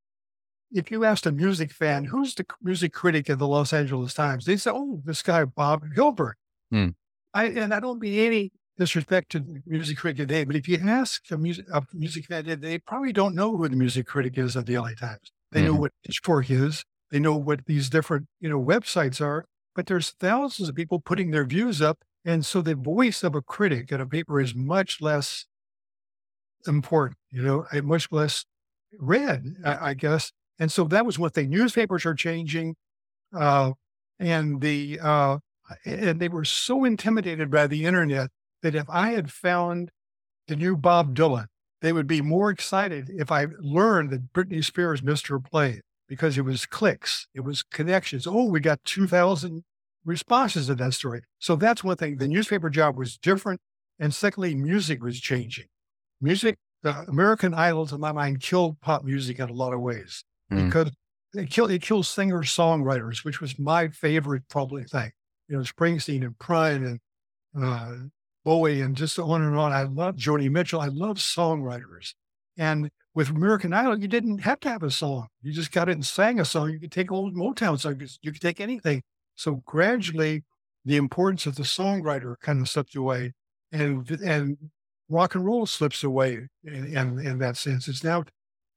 [0.71, 4.45] if you asked a music fan, who's the music critic of the Los Angeles Times,
[4.45, 6.33] They said, oh, this guy, Bob Hilburn.
[6.71, 6.89] Hmm.
[7.33, 11.31] I, and I don't mean any disrespect to music critic today, but if you ask
[11.31, 14.65] a music, a music fan, they probably don't know who the music critic is of
[14.65, 15.31] the LA Times.
[15.51, 15.73] They mm-hmm.
[15.73, 16.83] know what Pitchfork is.
[17.11, 21.31] They know what these different, you know, websites are, but there's thousands of people putting
[21.31, 21.99] their views up.
[22.25, 25.45] And so the voice of a critic in a paper is much less
[26.67, 28.45] important, you know, much less
[28.99, 30.31] read, I, I guess.
[30.57, 32.75] And so that was what the newspapers are changing.
[33.33, 33.73] Uh,
[34.19, 35.37] and the, uh,
[35.85, 38.29] and they were so intimidated by the internet
[38.65, 39.91] that if I had found
[40.47, 41.45] the new Bob Dylan,
[41.81, 46.35] they would be more excited if I learned that Britney Spears missed her play because
[46.35, 48.25] it was clicks, it was connections.
[48.25, 49.63] Oh, we got 2,000
[50.03, 51.21] responses to that story.
[51.37, 52.17] So that's one thing.
[52.17, 53.61] The newspaper job was different.
[53.99, 55.65] And secondly, music was changing.
[56.19, 60.23] Music, the American Idols, in my mind, killed pop music in a lot of ways
[60.51, 60.65] mm.
[60.65, 60.91] because
[61.35, 65.11] it killed it kills singer songwriters, which was my favorite probably thing.
[65.47, 66.99] You know, Springsteen and Prince
[67.53, 67.93] and uh,
[68.45, 69.73] Bowie and just on and on.
[69.73, 70.79] I love Joni Mitchell.
[70.79, 72.13] I love songwriters.
[72.57, 75.27] And with American Idol, you didn't have to have a song.
[75.41, 76.69] You just got it and sang a song.
[76.69, 78.19] You could take old Motown songs.
[78.21, 79.01] You could take anything.
[79.35, 80.43] So gradually,
[80.85, 83.33] the importance of the songwriter kind of slipped away,
[83.71, 84.57] and and
[85.09, 87.87] rock and roll slips away in, in, in that sense.
[87.87, 88.23] It's now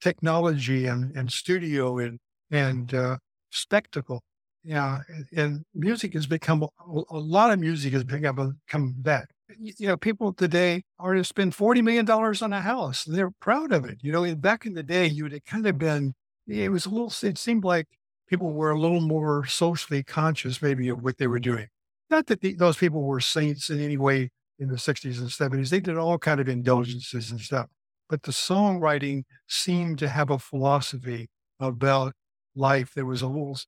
[0.01, 2.19] technology and, and studio and
[2.51, 3.19] and uh,
[3.51, 4.23] spectacle.
[4.65, 5.01] Yeah,
[5.37, 9.29] and music has become a lot of music has become become that.
[9.57, 13.05] You know, people today are to spend forty million dollars on a house.
[13.05, 13.99] They're proud of it.
[14.03, 16.15] You know, back in the day, you would have kind of been.
[16.47, 17.13] It was a little.
[17.23, 17.87] It seemed like
[18.29, 21.69] people were a little more socially conscious, maybe, of what they were doing.
[22.11, 25.71] Not that the, those people were saints in any way in the 60s and 70s.
[25.71, 27.67] They did all kind of indulgences and stuff.
[28.09, 31.29] But the songwriting seemed to have a philosophy
[31.61, 32.13] about
[32.55, 33.59] life that was a little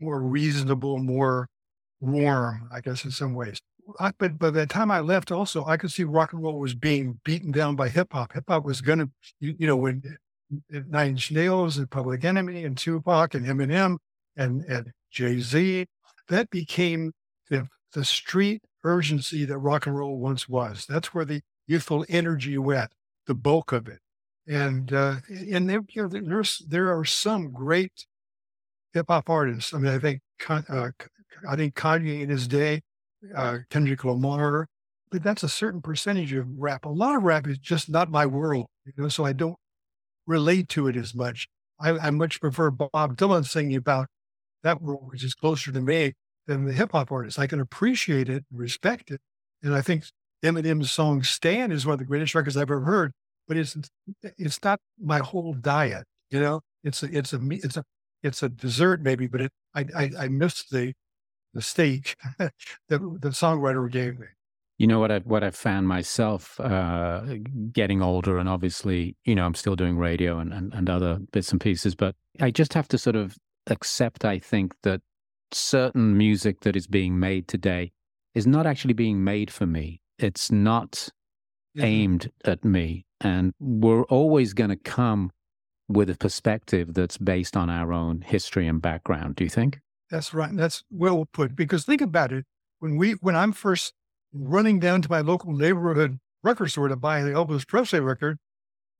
[0.00, 1.48] more reasonable, more
[2.00, 3.58] warm, I guess, in some ways.
[3.98, 6.74] I, but by the time I left, also, I could see rock and roll was
[6.74, 8.32] being beaten down by hip hop.
[8.32, 10.02] Hip hop was going to, you, you, know, when
[10.74, 13.96] uh, Nine Inch Nails and Public Enemy and Tupac and Eminem
[14.36, 15.86] and, and Jay Z,
[16.28, 17.12] that became
[17.48, 20.86] the, the street urgency that rock and roll once was.
[20.88, 22.92] That's where the youthful energy went,
[23.26, 24.00] the bulk of it.
[24.48, 28.06] And uh, and there, you know, there's there are some great
[28.92, 29.72] hip hop artists.
[29.72, 30.90] I mean, I think uh,
[31.48, 32.82] I think Kanye in his day,
[33.34, 34.66] uh, Kendrick Lamar,
[35.10, 36.84] but that's a certain percentage of rap.
[36.84, 39.08] A lot of rap is just not my world, you know.
[39.08, 39.56] So I don't
[40.26, 41.48] relate to it as much.
[41.80, 44.08] I, I much prefer Bob Dylan singing about
[44.62, 46.12] that world, which is closer to me
[46.46, 47.38] than the hip hop artists.
[47.38, 49.20] I can appreciate it, and respect it,
[49.62, 50.04] and I think
[50.44, 53.12] Eminem's song "Stan" is one of the greatest records I've ever heard.
[53.48, 53.76] But it's
[54.22, 56.04] it's not my whole diet.
[56.30, 57.84] You know, it's a it's a it's a
[58.22, 60.92] it's a dessert maybe, but it I I, I missed the
[61.54, 62.52] the steak that
[62.88, 64.26] the songwriter gave me.
[64.78, 67.20] You know what I what I found myself uh,
[67.70, 71.52] getting older, and obviously, you know, I'm still doing radio and, and and other bits
[71.52, 73.36] and pieces, but I just have to sort of
[73.66, 74.24] accept.
[74.24, 75.02] I think that
[75.52, 77.92] certain music that is being made today
[78.34, 80.00] is not actually being made for me.
[80.18, 80.92] It's not
[81.76, 81.84] mm-hmm.
[81.84, 85.30] aimed at me, and we're always going to come
[85.88, 89.36] with a perspective that's based on our own history and background.
[89.36, 89.80] Do you think?
[90.10, 90.50] That's right.
[90.54, 91.54] That's well put.
[91.54, 92.44] Because think about it.
[92.78, 93.94] When we, when I'm first
[94.32, 98.38] running down to my local neighborhood record store to buy the Elvis Presley record,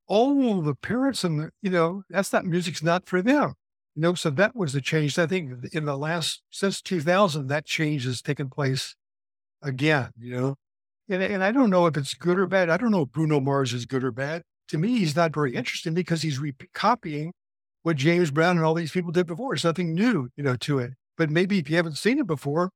[0.07, 3.55] all the parents and the, you know, that's not music's not for them.
[3.95, 5.19] You know, so that was the change.
[5.19, 8.95] I think in the last since 2000, that change has taken place
[9.63, 10.11] again.
[10.19, 10.55] You know,
[11.09, 12.71] and and I don't know if it's good or bad.
[12.71, 15.55] I don't know if Bruno Mars is good or bad to me, he's not very
[15.55, 17.33] interesting because he's re- copying
[17.83, 19.55] what James Brown and all these people did before.
[19.55, 20.93] It's nothing new, you know, to it.
[21.21, 22.71] But maybe if you haven't seen it before,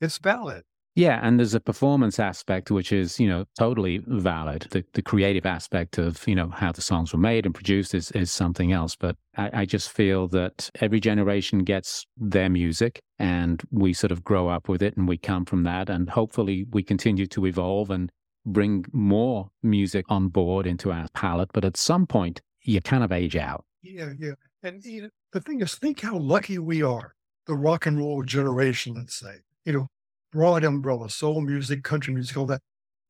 [0.00, 0.62] it's valid.
[0.94, 4.68] Yeah, and there's a performance aspect which is, you know, totally valid.
[4.70, 8.12] The the creative aspect of, you know, how the songs were made and produced is
[8.12, 8.94] is something else.
[8.94, 14.22] But I, I just feel that every generation gets their music and we sort of
[14.22, 17.90] grow up with it and we come from that and hopefully we continue to evolve
[17.90, 18.12] and
[18.46, 21.50] bring more music on board into our palette.
[21.52, 23.64] But at some point, you kind of age out.
[23.82, 24.34] Yeah, yeah.
[24.62, 27.16] And you know, the thing is, think how lucky we are,
[27.48, 29.88] the rock and roll generation, let's say, you know,
[30.30, 32.60] broad umbrella, soul music, country music, all that.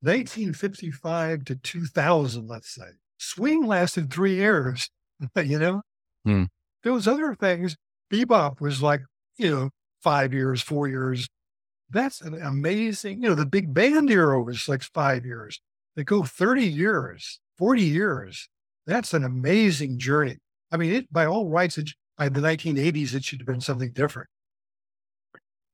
[0.01, 2.87] 1955 to 2000, let's say.
[3.18, 4.88] Swing lasted three years,
[5.37, 5.83] you know?
[6.24, 6.44] Hmm.
[6.85, 7.77] Those other things,
[8.12, 9.01] bebop was like,
[9.37, 9.70] you know,
[10.01, 11.29] five years, four years,
[11.90, 15.61] that's an amazing, you know, the big band era was like five years.
[15.96, 18.48] They go 30 years, 40 years.
[18.87, 20.37] That's an amazing journey.
[20.70, 23.92] I mean, it, by all rights, it, by the 1980s, it should have been something
[23.92, 24.28] different.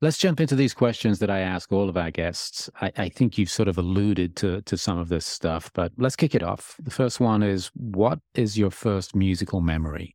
[0.00, 2.68] Let's jump into these questions that I ask all of our guests.
[2.82, 6.16] I, I, think you've sort of alluded to, to some of this stuff, but let's
[6.16, 6.76] kick it off.
[6.82, 10.14] The first one is What is your first musical memory?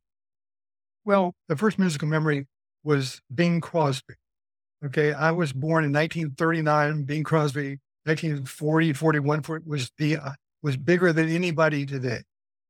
[1.04, 2.46] Well, the first musical memory
[2.84, 4.14] was Bing Crosby.
[4.84, 5.12] Okay.
[5.12, 7.02] I was born in 1939.
[7.02, 10.30] Bing Crosby, 1940, 41 was the, uh,
[10.62, 12.20] was bigger than anybody today.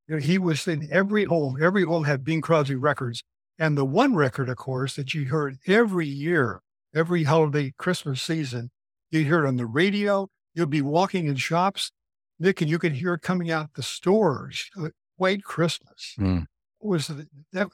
[0.09, 1.59] You know, he was in every home.
[1.61, 3.23] Every home had Bing Crosby records.
[3.61, 6.63] And the one record, of course, that you heard every year,
[6.95, 8.71] every holiday Christmas season,
[9.11, 10.29] you hear it on the radio.
[10.55, 11.93] You'll be walking in shops,
[12.39, 14.71] Nick, and you can hear it coming out the stores.
[14.81, 16.47] Uh, White Christmas mm.
[16.81, 17.13] was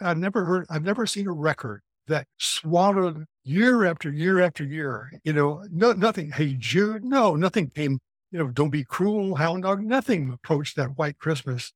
[0.00, 0.66] I've never heard.
[0.68, 5.12] I've never seen a record that swallowed year after year after year.
[5.22, 6.32] You know, no, nothing.
[6.32, 8.00] Hey Jude, no, nothing came.
[8.32, 9.82] You know, don't be cruel, hound dog.
[9.82, 11.72] Nothing approached that White Christmas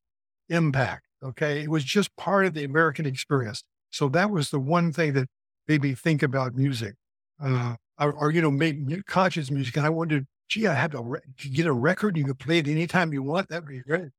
[0.48, 1.06] impact.
[1.22, 3.62] Okay, it was just part of the American experience.
[3.90, 5.28] So that was the one thing that
[5.68, 6.94] made me think about music,
[7.42, 9.76] uh, or, or, you know, make conscious music.
[9.76, 11.20] And I wondered, gee, I have to re-
[11.52, 12.16] get a record.
[12.16, 13.48] You could play it anytime you want.
[13.48, 14.10] That'd be great.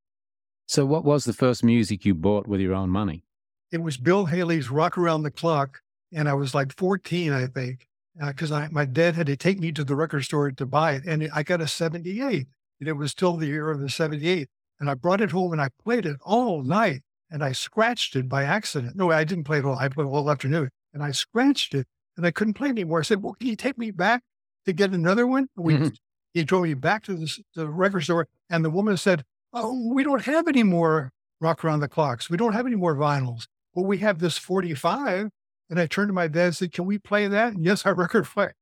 [0.68, 3.26] So, what was the first music you bought with your own money?
[3.72, 5.82] It was Bill Haley's "Rock Around the Clock,"
[6.14, 7.88] and I was like 14, I think,
[8.26, 11.04] because uh, my dad had to take me to the record store to buy it,
[11.06, 12.48] and I got a 78,
[12.80, 15.62] and it was still the year of the 78, and I brought it home and
[15.62, 17.02] I played it all night,
[17.32, 18.96] and I scratched it by accident.
[18.96, 19.78] No, I didn't play it all.
[19.78, 23.00] I played it all afternoon, and I scratched it, and I couldn't play anymore.
[23.00, 24.22] I said, "Well, can you take me back
[24.66, 25.88] to get another one?" We, mm-hmm.
[26.34, 30.04] He drove me back to the, the record store, and the woman said, "Oh, we
[30.04, 32.30] don't have any more rock around the clocks.
[32.30, 35.30] We don't have any more vinyls." well, we have this 45.
[35.70, 37.54] And I turned to my dad and said, can we play that?
[37.54, 38.54] And yes, our record player,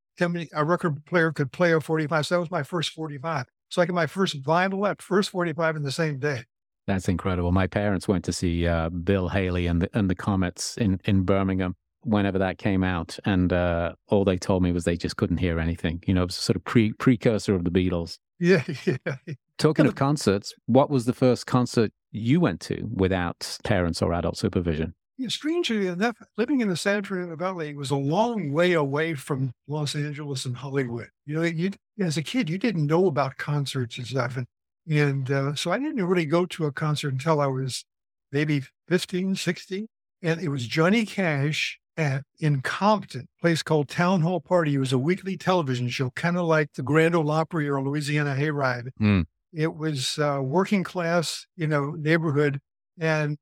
[0.54, 2.28] our record player could play a 45.
[2.28, 3.46] So that was my first 45.
[3.70, 6.44] So I got my first vinyl at first 45 in the same day.
[6.90, 7.52] That's incredible.
[7.52, 11.22] My parents went to see uh, Bill Haley and the, and the Comets in, in
[11.22, 13.20] Birmingham whenever that came out.
[13.26, 16.02] And uh, all they told me was they just couldn't hear anything.
[16.08, 18.18] You know, it was a sort of pre- precursor of the Beatles.
[18.40, 19.18] Yeah, yeah.
[19.60, 24.38] Talking of concerts, what was the first concert you went to without parents or adult
[24.38, 24.96] supervision?
[25.20, 29.52] Yeah, strangely enough, living in the San Fernando Valley was a long way away from
[29.68, 31.10] Los Angeles and Hollywood.
[31.28, 34.48] You know, you as a kid, you didn't know about concerts and stuff, and
[34.90, 37.86] and uh, so I didn't really go to a concert until I was
[38.32, 39.88] maybe 15, 16.
[40.22, 44.76] And it was Johnny Cash at, in Compton, place called Town Hall Party.
[44.76, 48.36] It was a weekly television show, kind of like the Grand Ole Opry or Louisiana
[48.36, 48.90] Hayride.
[49.00, 49.26] Mm.
[49.54, 52.60] It was uh, working class, you know, neighborhood.
[53.00, 53.38] And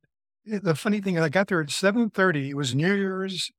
[0.46, 2.50] the funny thing, is I got there at 7.30.
[2.50, 3.52] It was New Year's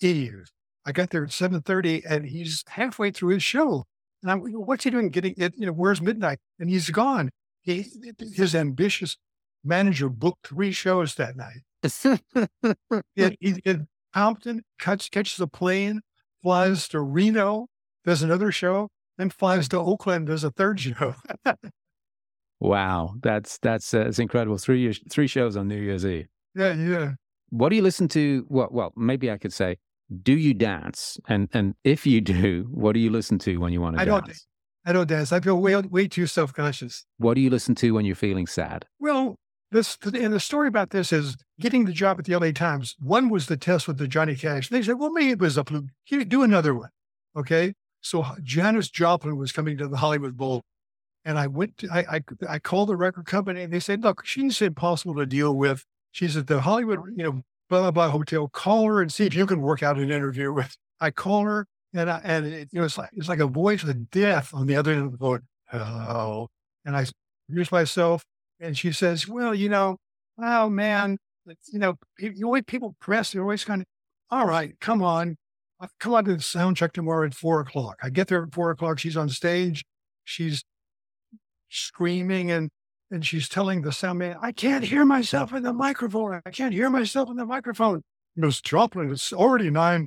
[0.00, 0.50] Eve.
[0.86, 3.84] I got there at 7.30 and he's halfway through his show.
[4.22, 5.54] And I'm, what's he doing getting it?
[5.56, 6.38] You know, where's midnight?
[6.58, 7.30] And he's gone.
[7.62, 7.86] He,
[8.34, 9.16] his ambitious
[9.64, 11.62] manager booked three shows that night.
[13.14, 16.00] he, he, in Compton, cuts, catches a plane,
[16.42, 17.66] flies to Reno,
[18.04, 21.14] does another show, then flies to Oakland, does a third show.
[22.60, 24.58] Wow, that's that's uh, it's incredible.
[24.58, 26.28] Three years, three shows on New Year's Eve.
[26.54, 27.12] Yeah, yeah.
[27.48, 28.44] What do you listen to?
[28.50, 29.76] Well, well, maybe I could say,
[30.22, 31.18] do you dance?
[31.28, 34.04] And and if you do, what do you listen to when you want to I
[34.04, 34.26] dance?
[34.26, 34.38] Don't,
[34.86, 35.32] I don't dance.
[35.32, 37.04] I feel way way too self conscious.
[37.18, 38.86] What do you listen to when you're feeling sad?
[38.98, 39.36] Well,
[39.70, 42.96] this and the story about this is getting the job at the LA Times.
[43.00, 44.68] One was the test with the Johnny Cash.
[44.68, 45.86] They said, well, maybe it was a fluke.
[46.08, 46.90] Do another one.
[47.36, 47.74] Okay.
[48.00, 50.62] So Janis Joplin was coming to the Hollywood Bowl
[51.24, 54.24] and I went to, I, I, I called the record company and they said, look,
[54.24, 55.84] she's impossible to deal with.
[56.12, 58.48] She's at the Hollywood, you know, blah, blah, blah hotel.
[58.48, 60.76] Call her and see if you can work out an interview with.
[61.00, 63.82] I call her and I, and it, you know, it's like, it's like a voice
[63.82, 65.40] of death on the other end of the phone.
[65.68, 66.48] Hello.
[66.84, 67.06] And I
[67.48, 68.22] introduce myself
[68.58, 69.96] and she says, well, you know,
[70.38, 71.16] oh man,
[71.72, 73.86] you know, you always people press, they're always kind of,
[74.30, 75.36] all right, come on,
[75.80, 77.96] uh, come on to the sound check tomorrow at four o'clock.
[78.02, 78.98] I get there at four o'clock.
[78.98, 79.84] She's on stage.
[80.24, 80.62] She's
[81.70, 82.68] screaming and
[83.10, 86.40] and she's telling the sound man, I can't hear myself in the microphone.
[86.44, 88.02] I can't hear myself in the microphone.
[88.36, 90.06] Miss Joplin, it's already nine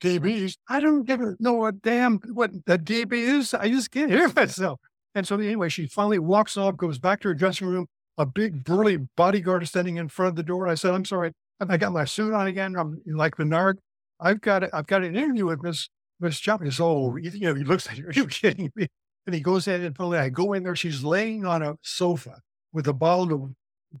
[0.00, 0.56] dBs.
[0.68, 3.54] I don't give a know a damn what the dB is.
[3.54, 4.80] I just can't hear myself.
[5.14, 7.86] And so anyway, she finally walks off, goes back to her dressing room.
[8.18, 10.68] A big burly bodyguard is standing in front of the door.
[10.68, 11.32] I said, I'm sorry.
[11.60, 12.76] I got my suit on again.
[12.76, 13.78] I'm like Bernard.
[14.20, 14.70] I've got it.
[14.72, 15.88] I've got an interview with Miss
[16.20, 16.70] Miss Joplin.
[16.70, 18.88] He oh, you know, he looks like, are you kidding me?
[19.26, 20.76] And he goes in and finally I go in there.
[20.76, 22.40] She's laying on a sofa
[22.72, 23.50] with a bottle of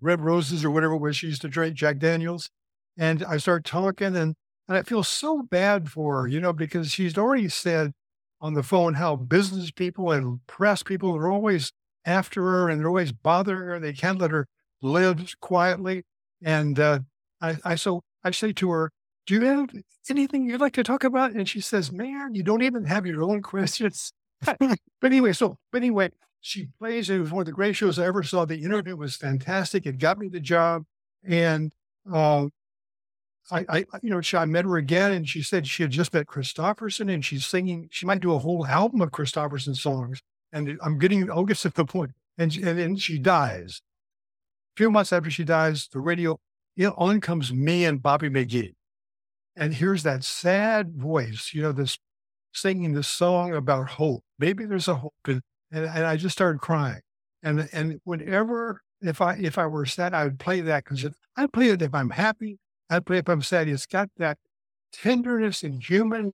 [0.00, 2.48] red roses or whatever it was she used to drink, Jack Daniels.
[2.96, 4.34] And I start talking and,
[4.68, 7.92] and I feel so bad for her, you know, because she's already said
[8.40, 11.72] on the phone how business people and press people are always
[12.04, 13.80] after her and they're always bothering her.
[13.80, 14.46] They can't let her
[14.82, 16.04] live quietly.
[16.42, 17.00] And uh,
[17.40, 18.92] I, I so I say to her,
[19.26, 19.70] do you have
[20.08, 21.32] anything you'd like to talk about?
[21.32, 24.12] And she says, man, you don't even have your own questions.
[24.44, 24.58] But
[25.02, 27.10] anyway, so but anyway, she plays.
[27.10, 28.44] It was one of the greatest shows I ever saw.
[28.44, 29.86] The interview was fantastic.
[29.86, 30.84] It got me the job,
[31.24, 31.72] and
[32.12, 32.46] uh,
[33.50, 36.26] I, I, you know, I met her again, and she said she had just met
[36.26, 37.88] Kristofferson, and she's singing.
[37.90, 40.20] She might do a whole album of Kristofferson songs.
[40.52, 42.12] And I'm getting, I'll get to the point.
[42.38, 43.82] And and then she dies.
[44.74, 46.38] A few months after she dies, the radio,
[46.96, 48.74] on comes me and Bobby McGee,
[49.56, 51.52] and here's that sad voice.
[51.54, 51.98] You know, this
[52.56, 54.24] singing this song about hope.
[54.38, 55.14] Maybe there's a hope.
[55.26, 57.00] And, and, and I just started crying.
[57.42, 61.46] And, and whenever, if I, if I were sad, I would play that because I
[61.46, 62.58] play it if I'm happy.
[62.90, 63.68] I play it if I'm sad.
[63.68, 64.38] It's got that
[64.92, 66.32] tenderness and human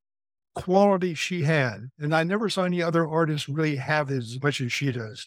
[0.54, 1.88] quality she had.
[1.98, 5.26] And I never saw any other artist really have as much as she does,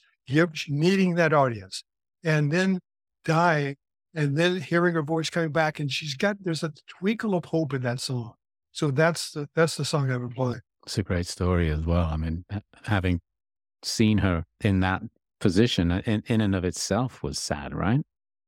[0.69, 1.83] needing that audience
[2.23, 2.79] and then
[3.23, 3.75] dying,
[4.13, 7.73] and then hearing her voice coming back, and she's got there's a twinkle of hope
[7.73, 8.33] in that song.
[8.71, 10.55] So that's the that's the song I would play.
[10.85, 12.05] It's a great story as well.
[12.11, 12.45] I mean,
[12.83, 13.21] having
[13.81, 15.01] seen her in that
[15.39, 18.01] position uh, in, in and of itself was sad, right?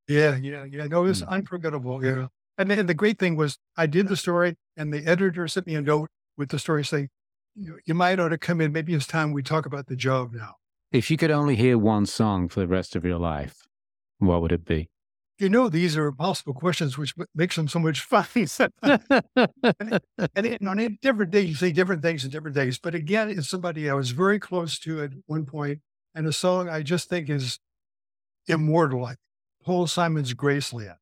[0.08, 0.86] Yeah, yeah, yeah.
[0.88, 1.30] No, it was mm.
[1.30, 2.04] unforgettable.
[2.04, 2.28] Yeah.
[2.58, 5.76] And then the great thing was I did the story and the editor sent me
[5.76, 7.10] a note with the story saying,
[7.56, 8.72] you, you might ought to come in.
[8.72, 10.56] Maybe it's time we talk about the job now.
[10.92, 13.68] If you could only hear one song for the rest of your life,
[14.20, 14.90] what would it be?
[15.40, 18.26] You know, these are impossible questions, which makes them so much fun.
[18.84, 20.02] and,
[20.36, 22.80] and on different days, you say different things in different days.
[22.80, 25.82] But again, it's somebody I was very close to at one point,
[26.16, 27.60] and a song I just think is
[28.48, 29.18] immortal, like
[29.64, 30.98] Paul Simon's Graceland,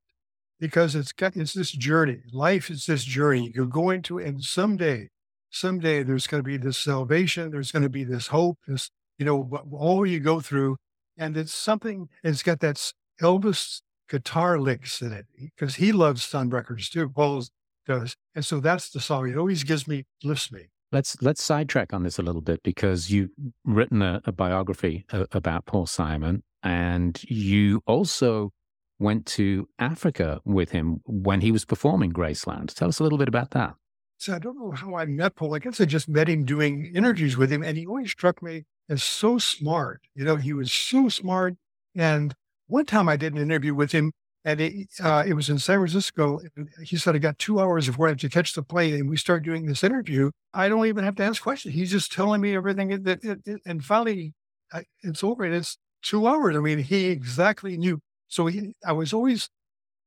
[0.60, 2.18] because it's got it's this journey.
[2.30, 5.08] Life is this journey you're going to, and someday,
[5.50, 7.50] someday there's going to be this salvation.
[7.52, 8.58] There's going to be this hope.
[8.66, 10.76] This you know all you go through,
[11.16, 12.10] and it's something.
[12.22, 17.08] It's got that Elvis guitar licks in it because he loves Sun records too.
[17.08, 17.44] Paul
[17.86, 19.28] does, and so that's the song.
[19.28, 20.66] It always gives me lifts me.
[20.92, 23.30] Let's let's sidetrack on this a little bit because you've
[23.64, 28.52] written a, a biography a, about Paul Simon, and you also
[28.98, 32.72] went to Africa with him when he was performing Graceland.
[32.74, 33.74] Tell us a little bit about that.
[34.18, 35.54] So I don't know how I met Paul.
[35.54, 38.64] I guess I just met him doing interviews with him, and he always struck me
[38.88, 40.00] as so smart.
[40.14, 41.56] You know, he was so smart,
[41.94, 42.34] and
[42.66, 44.12] one time I did an interview with him,
[44.44, 46.40] and it, uh, it was in San Francisco.
[46.82, 48.94] he said, I got two hours before I have to catch the plane.
[48.94, 50.30] And we start doing this interview.
[50.54, 51.74] I don't even have to ask questions.
[51.74, 53.02] He's just telling me everything.
[53.02, 54.34] That, and finally,
[54.72, 55.42] I, it's over.
[55.42, 56.56] And it's two hours.
[56.56, 57.98] I mean, he exactly knew.
[58.28, 59.48] So he, I was always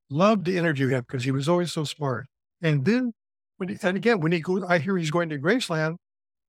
[0.09, 2.27] loved to interview him because he was always so smart.
[2.61, 3.11] And then,
[3.57, 5.97] when, and again, when he goes, I hear he's going to Graceland,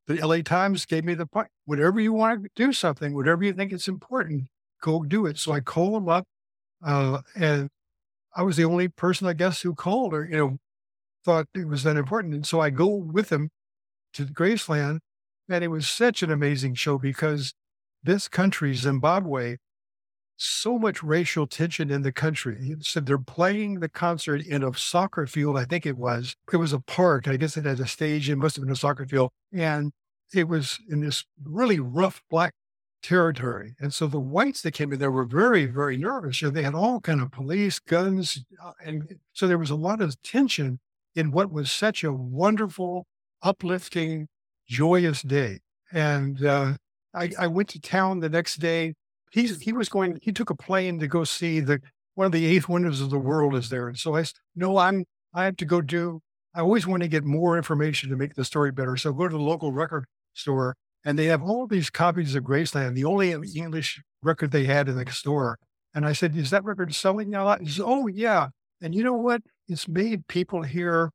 [0.07, 1.49] the LA Times gave me the point.
[1.65, 4.45] Whatever you want to do something, whatever you think it's important,
[4.81, 5.39] go do it.
[5.39, 6.27] So I call him up,
[6.85, 7.69] uh, and
[8.35, 10.57] I was the only person, I guess, who called or, you know,
[11.25, 12.35] thought it was that important.
[12.35, 13.51] And so I go with him
[14.15, 15.01] to Graceland.
[15.49, 17.55] And it was such an amazing show because
[18.03, 19.57] this country, Zimbabwe,
[20.37, 22.57] so much racial tension in the country.
[22.63, 26.37] He said they're playing the concert in a soccer field, I think it was.
[26.53, 27.27] It was a park.
[27.27, 28.31] I guess it had a stage.
[28.31, 29.33] It must have been a soccer field.
[29.53, 29.93] And
[30.33, 32.55] it was in this really rough black
[33.03, 33.75] territory.
[33.81, 36.43] And so the whites that came in there were very, very nervous.
[36.43, 38.45] Know, they had all kind of police, guns.
[38.63, 40.81] Uh, and so there was a lot of tension
[41.15, 43.07] in what was such a wonderful,
[43.43, 44.29] uplifting,
[44.69, 45.61] joyous day.
[45.93, 46.75] And uh,
[47.15, 48.95] I, I went to town the next day.
[49.33, 51.81] He's, he was going, he took a plane to go see the,
[52.15, 53.89] one of the eighth wonders of the world is there.
[53.89, 56.21] And so I said, no, I'm, I have to go do,
[56.55, 58.97] I always want to get more information to make the story better.
[58.97, 62.95] So go to the local record store and they have all these copies of Graceland,
[62.95, 65.59] the only English record they had in the store.
[65.95, 67.57] And I said, Is that record selling now?
[67.57, 68.49] He said, Oh, yeah.
[68.81, 69.43] And you know what?
[69.69, 71.11] It's made people hear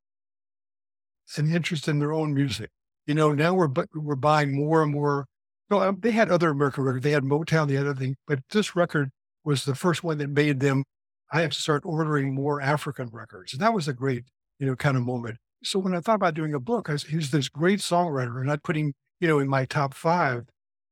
[1.37, 2.69] an interest in their own music.
[3.07, 5.25] You know, now we're we're buying more and more.
[5.69, 7.03] No, um, they had other American records.
[7.03, 9.09] They had Motown, the other thing, but this record
[9.43, 10.83] was the first one that made them.
[11.31, 14.25] I have to start ordering more African records, and that was a great,
[14.59, 15.37] you know, kind of moment.
[15.63, 18.63] So when I thought about doing a book, I he's this great songwriter, and not
[18.63, 20.45] putting you know, in my top five.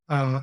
[0.09, 0.41] Uh,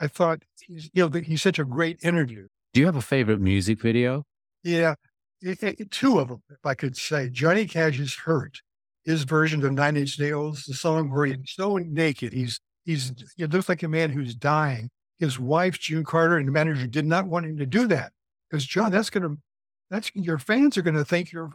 [0.00, 2.46] I thought, he's, you know, he's such a great interview.
[2.72, 4.24] Do you have a favorite music video?
[4.62, 4.94] Yeah,
[5.40, 7.28] it, it, two of them, if I could say.
[7.28, 8.60] Johnny Cash's "Hurt,"
[9.04, 13.46] his version of Nine Inch Nails, the song where he's so naked, he's he's he
[13.46, 14.90] looks like a man who's dying.
[15.18, 18.12] His wife, June Carter, and the manager did not want him to do that
[18.48, 19.36] because John, that's gonna,
[19.90, 21.52] that's your fans are gonna think you're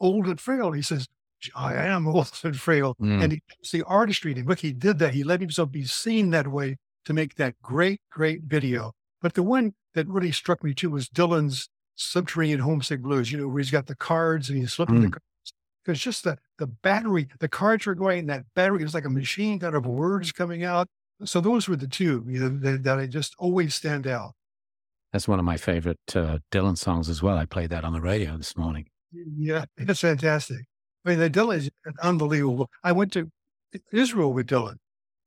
[0.00, 0.72] old and frail.
[0.72, 1.06] He says,
[1.54, 2.94] I am old and frail.
[3.00, 3.22] Mm.
[3.22, 4.32] And it's the artistry.
[4.32, 5.14] And look, he did that.
[5.14, 8.92] He let himself be seen that way to make that great, great video.
[9.20, 13.48] But the one that really struck me too was Dylan's Subterranean Homesick Blues, you know,
[13.48, 15.02] where he's got the cards and he's flipping mm.
[15.02, 15.24] the cards.
[15.84, 19.10] Because just the, the battery, the cards were going, and that battery was like a
[19.10, 20.86] machine kind of words coming out.
[21.24, 24.32] So those were the two you know, that, that I just always stand out.
[25.12, 27.38] That's one of my favorite uh, Dylan songs as well.
[27.38, 28.86] I played that on the radio this morning.
[29.12, 30.66] Yeah, it's fantastic.
[31.08, 31.70] I mean, the Dylan is
[32.02, 32.68] unbelievable.
[32.84, 33.30] I went to
[33.92, 34.76] Israel with Dylan.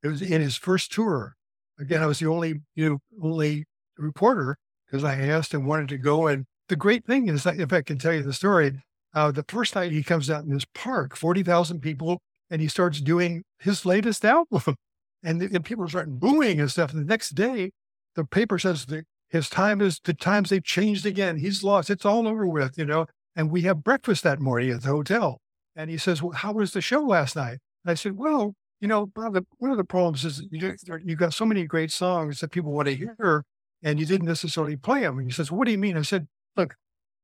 [0.04, 1.34] It was in his first tour.
[1.80, 3.66] Again, I was the only, you know, only
[3.98, 6.28] reporter because I asked and wanted to go.
[6.28, 8.80] And the great thing is, if I can tell you the story,
[9.16, 12.20] uh, the first night he comes out in this park, 40,000 people,
[12.52, 14.76] and he starts doing his latest album.
[15.24, 16.94] And, and people are starting booing and stuff.
[16.94, 17.70] And the next day,
[18.16, 21.38] the paper says that his time is, the times they've changed again.
[21.38, 21.92] He's lost.
[21.92, 23.06] It's all over with, you know.
[23.36, 25.41] And we have breakfast that morning at the hotel.
[25.76, 27.60] And he says, Well, how was the show last night?
[27.84, 30.76] And I said, Well, you know, one of the, one of the problems is you,
[31.04, 33.44] you got so many great songs that people want to hear,
[33.84, 35.20] and you didn't necessarily play them.
[35.20, 35.98] And he says, What do you mean?
[35.98, 36.76] I said, Look,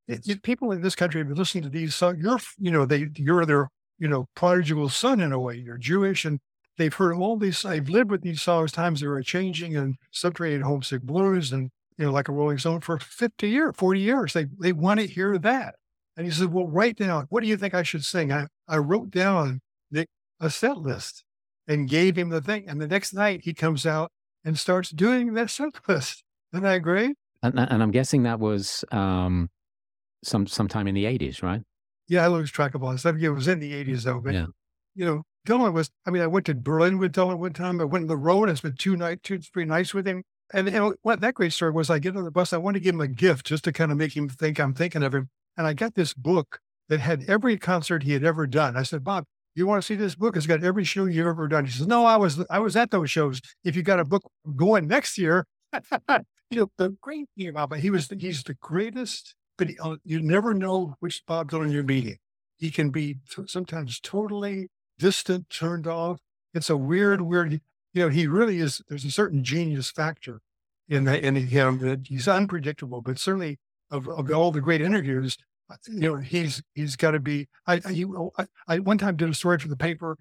[0.07, 2.19] it, it, people in this country have been listening to these songs.
[2.21, 3.69] You're, you know, they, you're their,
[3.99, 5.55] you know, prodigal son in a way.
[5.55, 6.39] You're Jewish and
[6.77, 10.61] they've heard all these, they've lived with these songs, times they were changing and subterranean
[10.61, 14.33] homesick blues and, you know, like a Rolling Stone for 50 years, 40 years.
[14.33, 15.75] They, they want to hear that.
[16.17, 18.33] And he said, well, write down, what do you think I should sing?
[18.33, 19.61] I, I wrote down
[19.91, 20.07] the,
[20.39, 21.23] a set list
[21.67, 22.67] and gave him the thing.
[22.67, 24.11] And the next night he comes out
[24.43, 26.23] and starts doing that set list.
[26.53, 27.15] Isn't that great?
[27.43, 29.49] And, and I'm guessing that was um,
[30.23, 31.61] some sometime in the 80s, right?
[32.07, 33.17] Yeah, I lose track of all this stuff.
[33.19, 34.19] It was in the 80s, though.
[34.19, 34.47] But, yeah.
[34.95, 37.79] you know, Dylan was, I mean, I went to Berlin with Dylan one time.
[37.79, 38.49] I went on the road.
[38.49, 40.23] I spent two nights, two, three nights with him.
[40.53, 42.53] And, and what that great story was, I get on the bus.
[42.53, 44.73] I want to give him a gift just to kind of make him think I'm
[44.73, 45.29] thinking of him.
[45.57, 48.77] And I got this book that had every concert he had ever done.
[48.77, 50.37] I said, Bob, you want to see this book?
[50.37, 51.65] It's got every show you've ever done.
[51.65, 53.41] He says, No, I was I was at those shows.
[53.63, 54.23] If you got a book
[54.55, 59.33] going next year, you know the great thing about but he was he's the greatest.
[59.57, 62.17] But he, uh, you never know which Bob Dylan you're meeting.
[62.57, 64.67] He can be t- sometimes totally
[64.99, 66.19] distant, turned off.
[66.53, 67.59] It's a weird, weird.
[67.93, 68.83] You know, he really is.
[68.87, 70.39] There's a certain genius factor
[70.87, 73.01] in in him that he's unpredictable.
[73.01, 73.57] But certainly,
[73.89, 75.35] of, of all the great interviews,
[75.87, 77.47] you know, he's he's got to be.
[77.65, 80.17] I, I, I one time did a story for the paper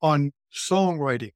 [0.00, 1.32] on songwriting,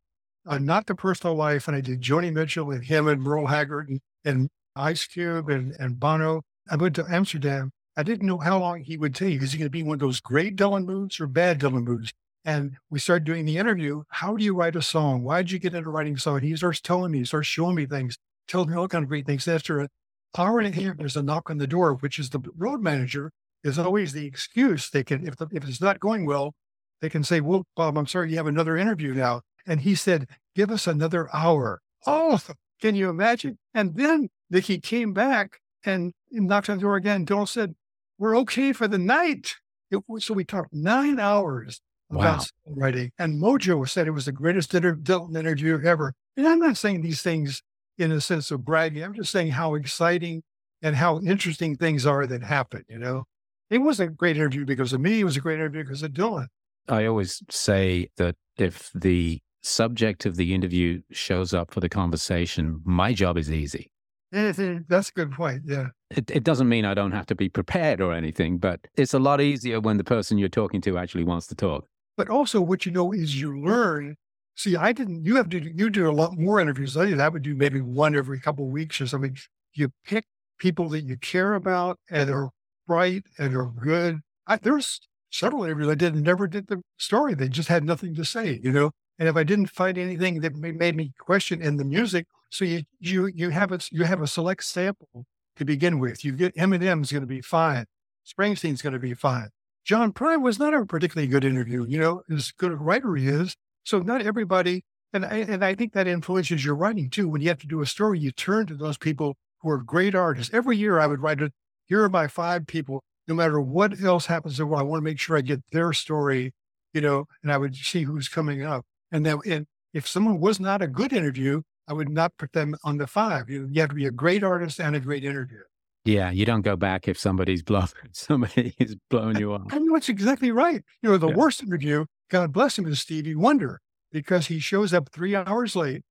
[0.46, 3.88] uh, not the personal life, and I did Joni Mitchell and him and Merle Haggard
[3.88, 6.42] and, and Ice Cube and and Bono.
[6.70, 7.72] I went to Amsterdam.
[7.96, 9.40] I didn't know how long he would take.
[9.42, 12.12] Is he going to be one of those great Dylan moods or bad Dylan moods?
[12.44, 14.02] And we started doing the interview.
[14.08, 15.24] How do you write a song?
[15.24, 16.40] Why did you get into writing a song?
[16.40, 19.26] He starts telling me, he starts showing me things, tells me all kind of great
[19.26, 19.48] things.
[19.48, 19.88] After an
[20.36, 23.32] hour and a half, there's a knock on the door, which is the road manager
[23.66, 24.90] is always the excuse.
[24.90, 26.54] They can, if, the, if it's not going well,
[27.00, 29.42] they can say, well, Bob, I'm sorry, you have another interview now.
[29.66, 31.80] And he said, give us another hour.
[32.06, 32.38] Oh,
[32.80, 33.58] can you imagine?
[33.74, 37.26] And then he came back and knocked on the door again.
[37.26, 37.74] Dylan said,
[38.18, 39.56] we're okay for the night.
[39.90, 42.74] It, so we talked nine hours about wow.
[42.74, 43.10] writing.
[43.18, 46.14] And Mojo said it was the greatest inter- Dylan interview ever.
[46.36, 47.62] And I'm not saying these things
[47.98, 49.02] in a sense of bragging.
[49.02, 50.42] I'm just saying how exciting
[50.82, 53.24] and how interesting things are that happen, you know?
[53.70, 55.20] It was a great interview because of me.
[55.20, 56.46] It was a great interview because of Dylan.
[56.88, 62.80] I always say that if the subject of the interview shows up for the conversation,
[62.84, 63.90] my job is easy.
[64.32, 65.62] Mm-hmm, that's a good point.
[65.64, 65.86] Yeah.
[66.10, 69.18] It, it doesn't mean I don't have to be prepared or anything, but it's a
[69.18, 71.86] lot easier when the person you're talking to actually wants to talk.
[72.16, 74.16] But also, what you know is you learn.
[74.54, 76.96] See, I didn't, you have to, you do a lot more interviews.
[76.96, 77.20] I did.
[77.20, 79.36] I would do maybe one every couple of weeks or something.
[79.74, 80.24] You pick
[80.58, 82.50] people that you care about and are
[82.86, 84.20] bright and are good.
[84.46, 87.34] I, there's several interviews I did and never did the story.
[87.34, 88.92] They just had nothing to say, you know.
[89.18, 92.82] And if I didn't find anything that made me question in the music, so you
[93.00, 95.26] you you have a you have a select sample
[95.56, 96.24] to begin with.
[96.24, 97.86] You get Eminem's going to be fine,
[98.26, 99.48] Springsteen's going to be fine.
[99.84, 103.28] John Prine was not a particularly good interview, you know, as good a writer he
[103.28, 103.56] is.
[103.84, 107.28] So not everybody, and I, and I think that influences your writing too.
[107.28, 110.14] When you have to do a story, you turn to those people who are great
[110.14, 110.52] artists.
[110.52, 111.52] Every year I would write a
[111.86, 113.02] here are my five people.
[113.28, 116.52] No matter what else happens, I want to make sure I get their story,
[116.94, 118.84] you know, and I would see who's coming up.
[119.10, 122.76] And then, and if someone was not a good interview, I would not put them
[122.84, 123.48] on the five.
[123.48, 125.60] You, you have to be a great artist and a great interview.
[126.04, 129.62] Yeah, you don't go back if somebody's blown somebody is blowing you off.
[129.70, 130.82] I mean, that's exactly right.
[131.02, 131.34] You know, the yeah.
[131.34, 133.80] worst interview, God bless him, is Stevie Wonder
[134.12, 136.02] because he shows up three hours late.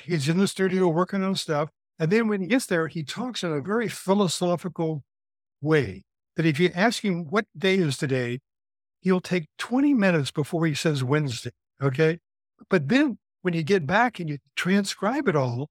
[0.00, 1.68] He's in the studio working on stuff.
[1.98, 5.04] And then when he gets there, he talks in a very philosophical
[5.62, 6.02] way
[6.36, 8.40] that if you ask him what day is today,
[9.00, 11.50] he'll take 20 minutes before he says Wednesday.
[11.82, 12.18] Okay.
[12.68, 15.68] But then when you get back and you transcribe it all,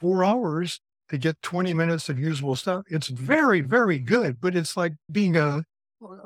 [0.00, 4.40] four hours to get 20 minutes of usable stuff, it's very, very good.
[4.40, 5.64] But it's like being a,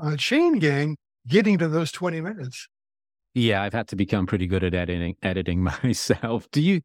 [0.02, 0.96] a chain gang
[1.26, 2.68] getting to those 20 minutes.
[3.34, 6.48] Yeah, I've had to become pretty good at editing editing myself.
[6.50, 6.80] Do you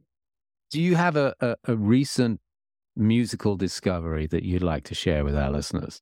[0.69, 2.41] do you have a, a, a recent
[2.95, 6.01] musical discovery that you'd like to share with our listeners?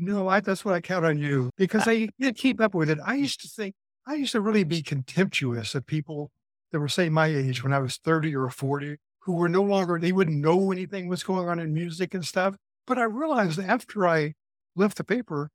[0.00, 2.88] No, I, that's what I count on you because uh I did keep up with
[2.88, 2.98] it.
[3.04, 3.74] I used to think,
[4.06, 6.30] I used to really be contemptuous of people
[6.72, 9.98] that were, say, my age when I was 30 or 40, who were no longer,
[9.98, 12.56] they wouldn't know anything was going on in music and stuff.
[12.86, 14.32] But I realized after I
[14.74, 15.50] left the paper,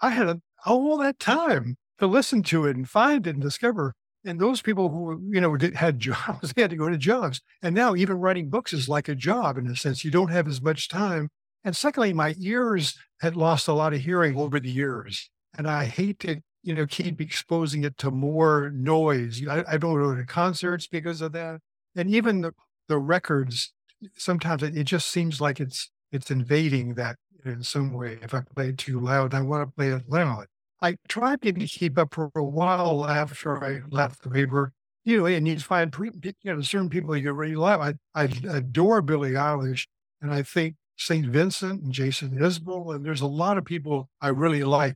[0.00, 3.94] I had a, all that time to listen to it and find it and discover.
[4.24, 7.42] And those people who, you know, did, had jobs, they had to go to jobs.
[7.62, 10.04] And now even writing books is like a job in a sense.
[10.04, 11.28] You don't have as much time
[11.64, 15.30] and secondly, my ears had lost a lot of hearing over the years.
[15.56, 19.46] And I hate to, you know, keep exposing it to more noise.
[19.46, 21.60] I, I don't go to concerts because of that.
[21.94, 22.52] And even the,
[22.88, 23.72] the records,
[24.16, 28.18] sometimes it, it just seems like it's it's invading that in some way.
[28.22, 30.46] If I play too loud, I want to play it loud.
[30.80, 34.72] I tried to keep up for a while after I left the paper,
[35.04, 37.80] you know, and you find, you know, certain people you really love.
[37.80, 39.86] I, I adore Billie Eilish,
[40.20, 41.26] and I think St.
[41.26, 44.94] Vincent and Jason Isbell, and there's a lot of people I really like.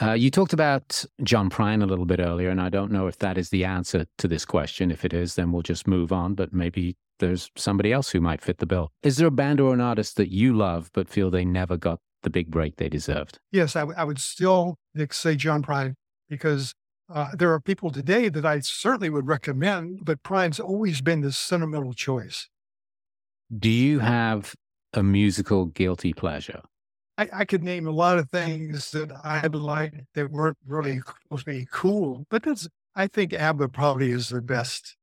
[0.00, 3.18] Uh, you talked about John Prine a little bit earlier, and I don't know if
[3.18, 4.90] that is the answer to this question.
[4.90, 8.40] If it is, then we'll just move on, but maybe there's somebody else who might
[8.40, 8.90] fit the bill.
[9.02, 12.00] Is there a band or an artist that you love but feel they never got
[12.22, 13.38] the big break they deserved?
[13.50, 14.76] Yes, I, w- I would still
[15.10, 15.94] say John Prine
[16.28, 16.74] because
[17.12, 21.32] uh, there are people today that I certainly would recommend, but Prine's always been the
[21.32, 22.48] sentimental choice.
[23.56, 24.54] Do you have
[24.94, 26.60] a musical guilty pleasure?
[27.18, 31.44] I, I, could name a lot of things that I liked that weren't really supposed
[31.44, 34.96] to be cool, but that's, I think ABBA probably is the best.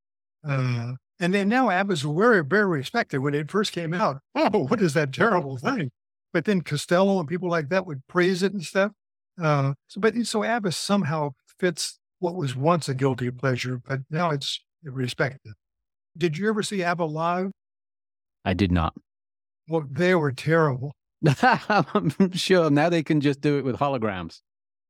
[0.48, 3.20] Uh, and then now ABBA's very, very respected.
[3.20, 5.92] When it first came out, oh, what is that terrible thing?
[6.34, 8.92] But then Costello and people like that would praise it and stuff.
[9.42, 14.32] Uh, so, but so ABBA somehow fits what was once a guilty pleasure, but now
[14.32, 15.54] it's respected.
[16.18, 17.52] Did you ever see ABBA live?
[18.46, 18.94] I did not.
[19.70, 20.94] Well, they were terrible.
[21.40, 24.42] I'm sure now they can just do it with holograms.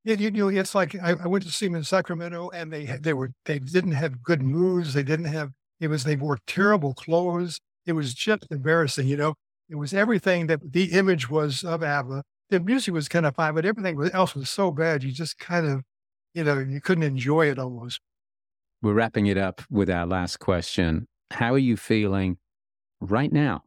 [0.06, 2.86] Yeah, you know, it's like I, I, went to see them in Sacramento, and they
[2.86, 4.94] they were they didn't have good moves.
[4.94, 7.60] They didn't have it was they wore terrible clothes.
[7.86, 9.08] It was just embarrassing.
[9.08, 9.34] You know,
[9.68, 12.24] it was everything that the image was of ABBA.
[12.50, 15.04] The music was kind of fine, but everything else was so bad.
[15.04, 15.82] You just kind of,
[16.34, 18.00] you know, you couldn't enjoy it almost.
[18.82, 21.08] We're wrapping it up with our last question.
[21.32, 22.38] How are you feeling
[23.02, 23.64] right now?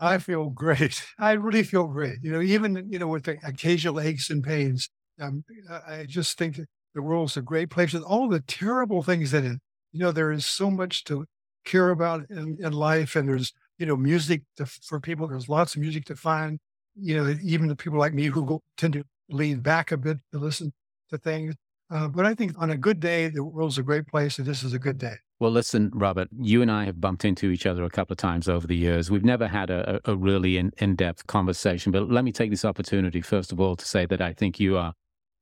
[0.00, 1.04] I feel great.
[1.18, 2.18] I really feel great.
[2.22, 4.88] You know, even, you know, with the occasional aches and pains,
[5.20, 5.44] um,
[5.86, 6.60] I just think
[6.94, 9.58] the world's a great place with all the terrible things in it.
[9.92, 11.26] You know, there is so much to
[11.64, 15.28] care about in, in life, and there's, you know, music to, for people.
[15.28, 16.58] There's lots of music to find.
[16.96, 20.18] You know, even the people like me who go, tend to lean back a bit
[20.32, 20.72] to listen
[21.10, 21.54] to things.
[21.90, 24.62] Uh, but I think on a good day, the world's a great place, and this
[24.62, 25.14] is a good day.
[25.40, 28.48] Well, listen, Robert, you and I have bumped into each other a couple of times
[28.48, 29.10] over the years.
[29.10, 33.20] We've never had a, a really in, depth conversation, but let me take this opportunity,
[33.20, 34.94] first of all, to say that I think you are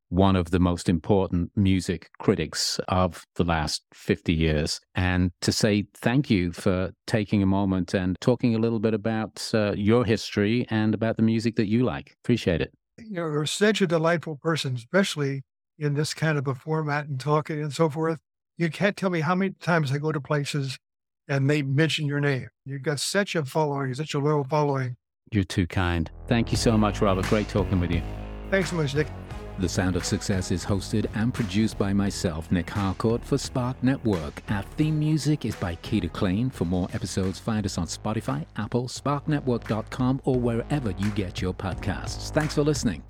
[0.09, 4.81] one of the most important music critics of the last 50 years.
[4.95, 9.51] And to say thank you for taking a moment and talking a little bit about
[9.55, 12.15] uh, your history and about the music that you like.
[12.25, 12.73] Appreciate it.
[12.99, 15.43] You're such a delightful person, especially
[15.79, 18.19] in this kind of a format and talking and so forth.
[18.59, 20.79] You can't tell me how many times I go to places
[21.29, 22.49] and they mention your name.
[22.65, 24.97] You've got such a following, such a loyal following.
[25.31, 26.11] You're too kind.
[26.27, 27.27] Thank you so much, Robert.
[27.27, 28.03] Great talking with you.
[28.51, 29.07] Thanks so much, Nic.
[29.59, 34.43] The Sound of Success is hosted and produced by myself, Nic Harcourt, for Spark Network.
[34.49, 36.51] Our theme music is by Keita Clean.
[36.51, 42.31] For more episodes, find us on Spotify, Apple, SparkNetwork.com, or wherever you get your podcasts.
[42.31, 43.03] Thanks for listening.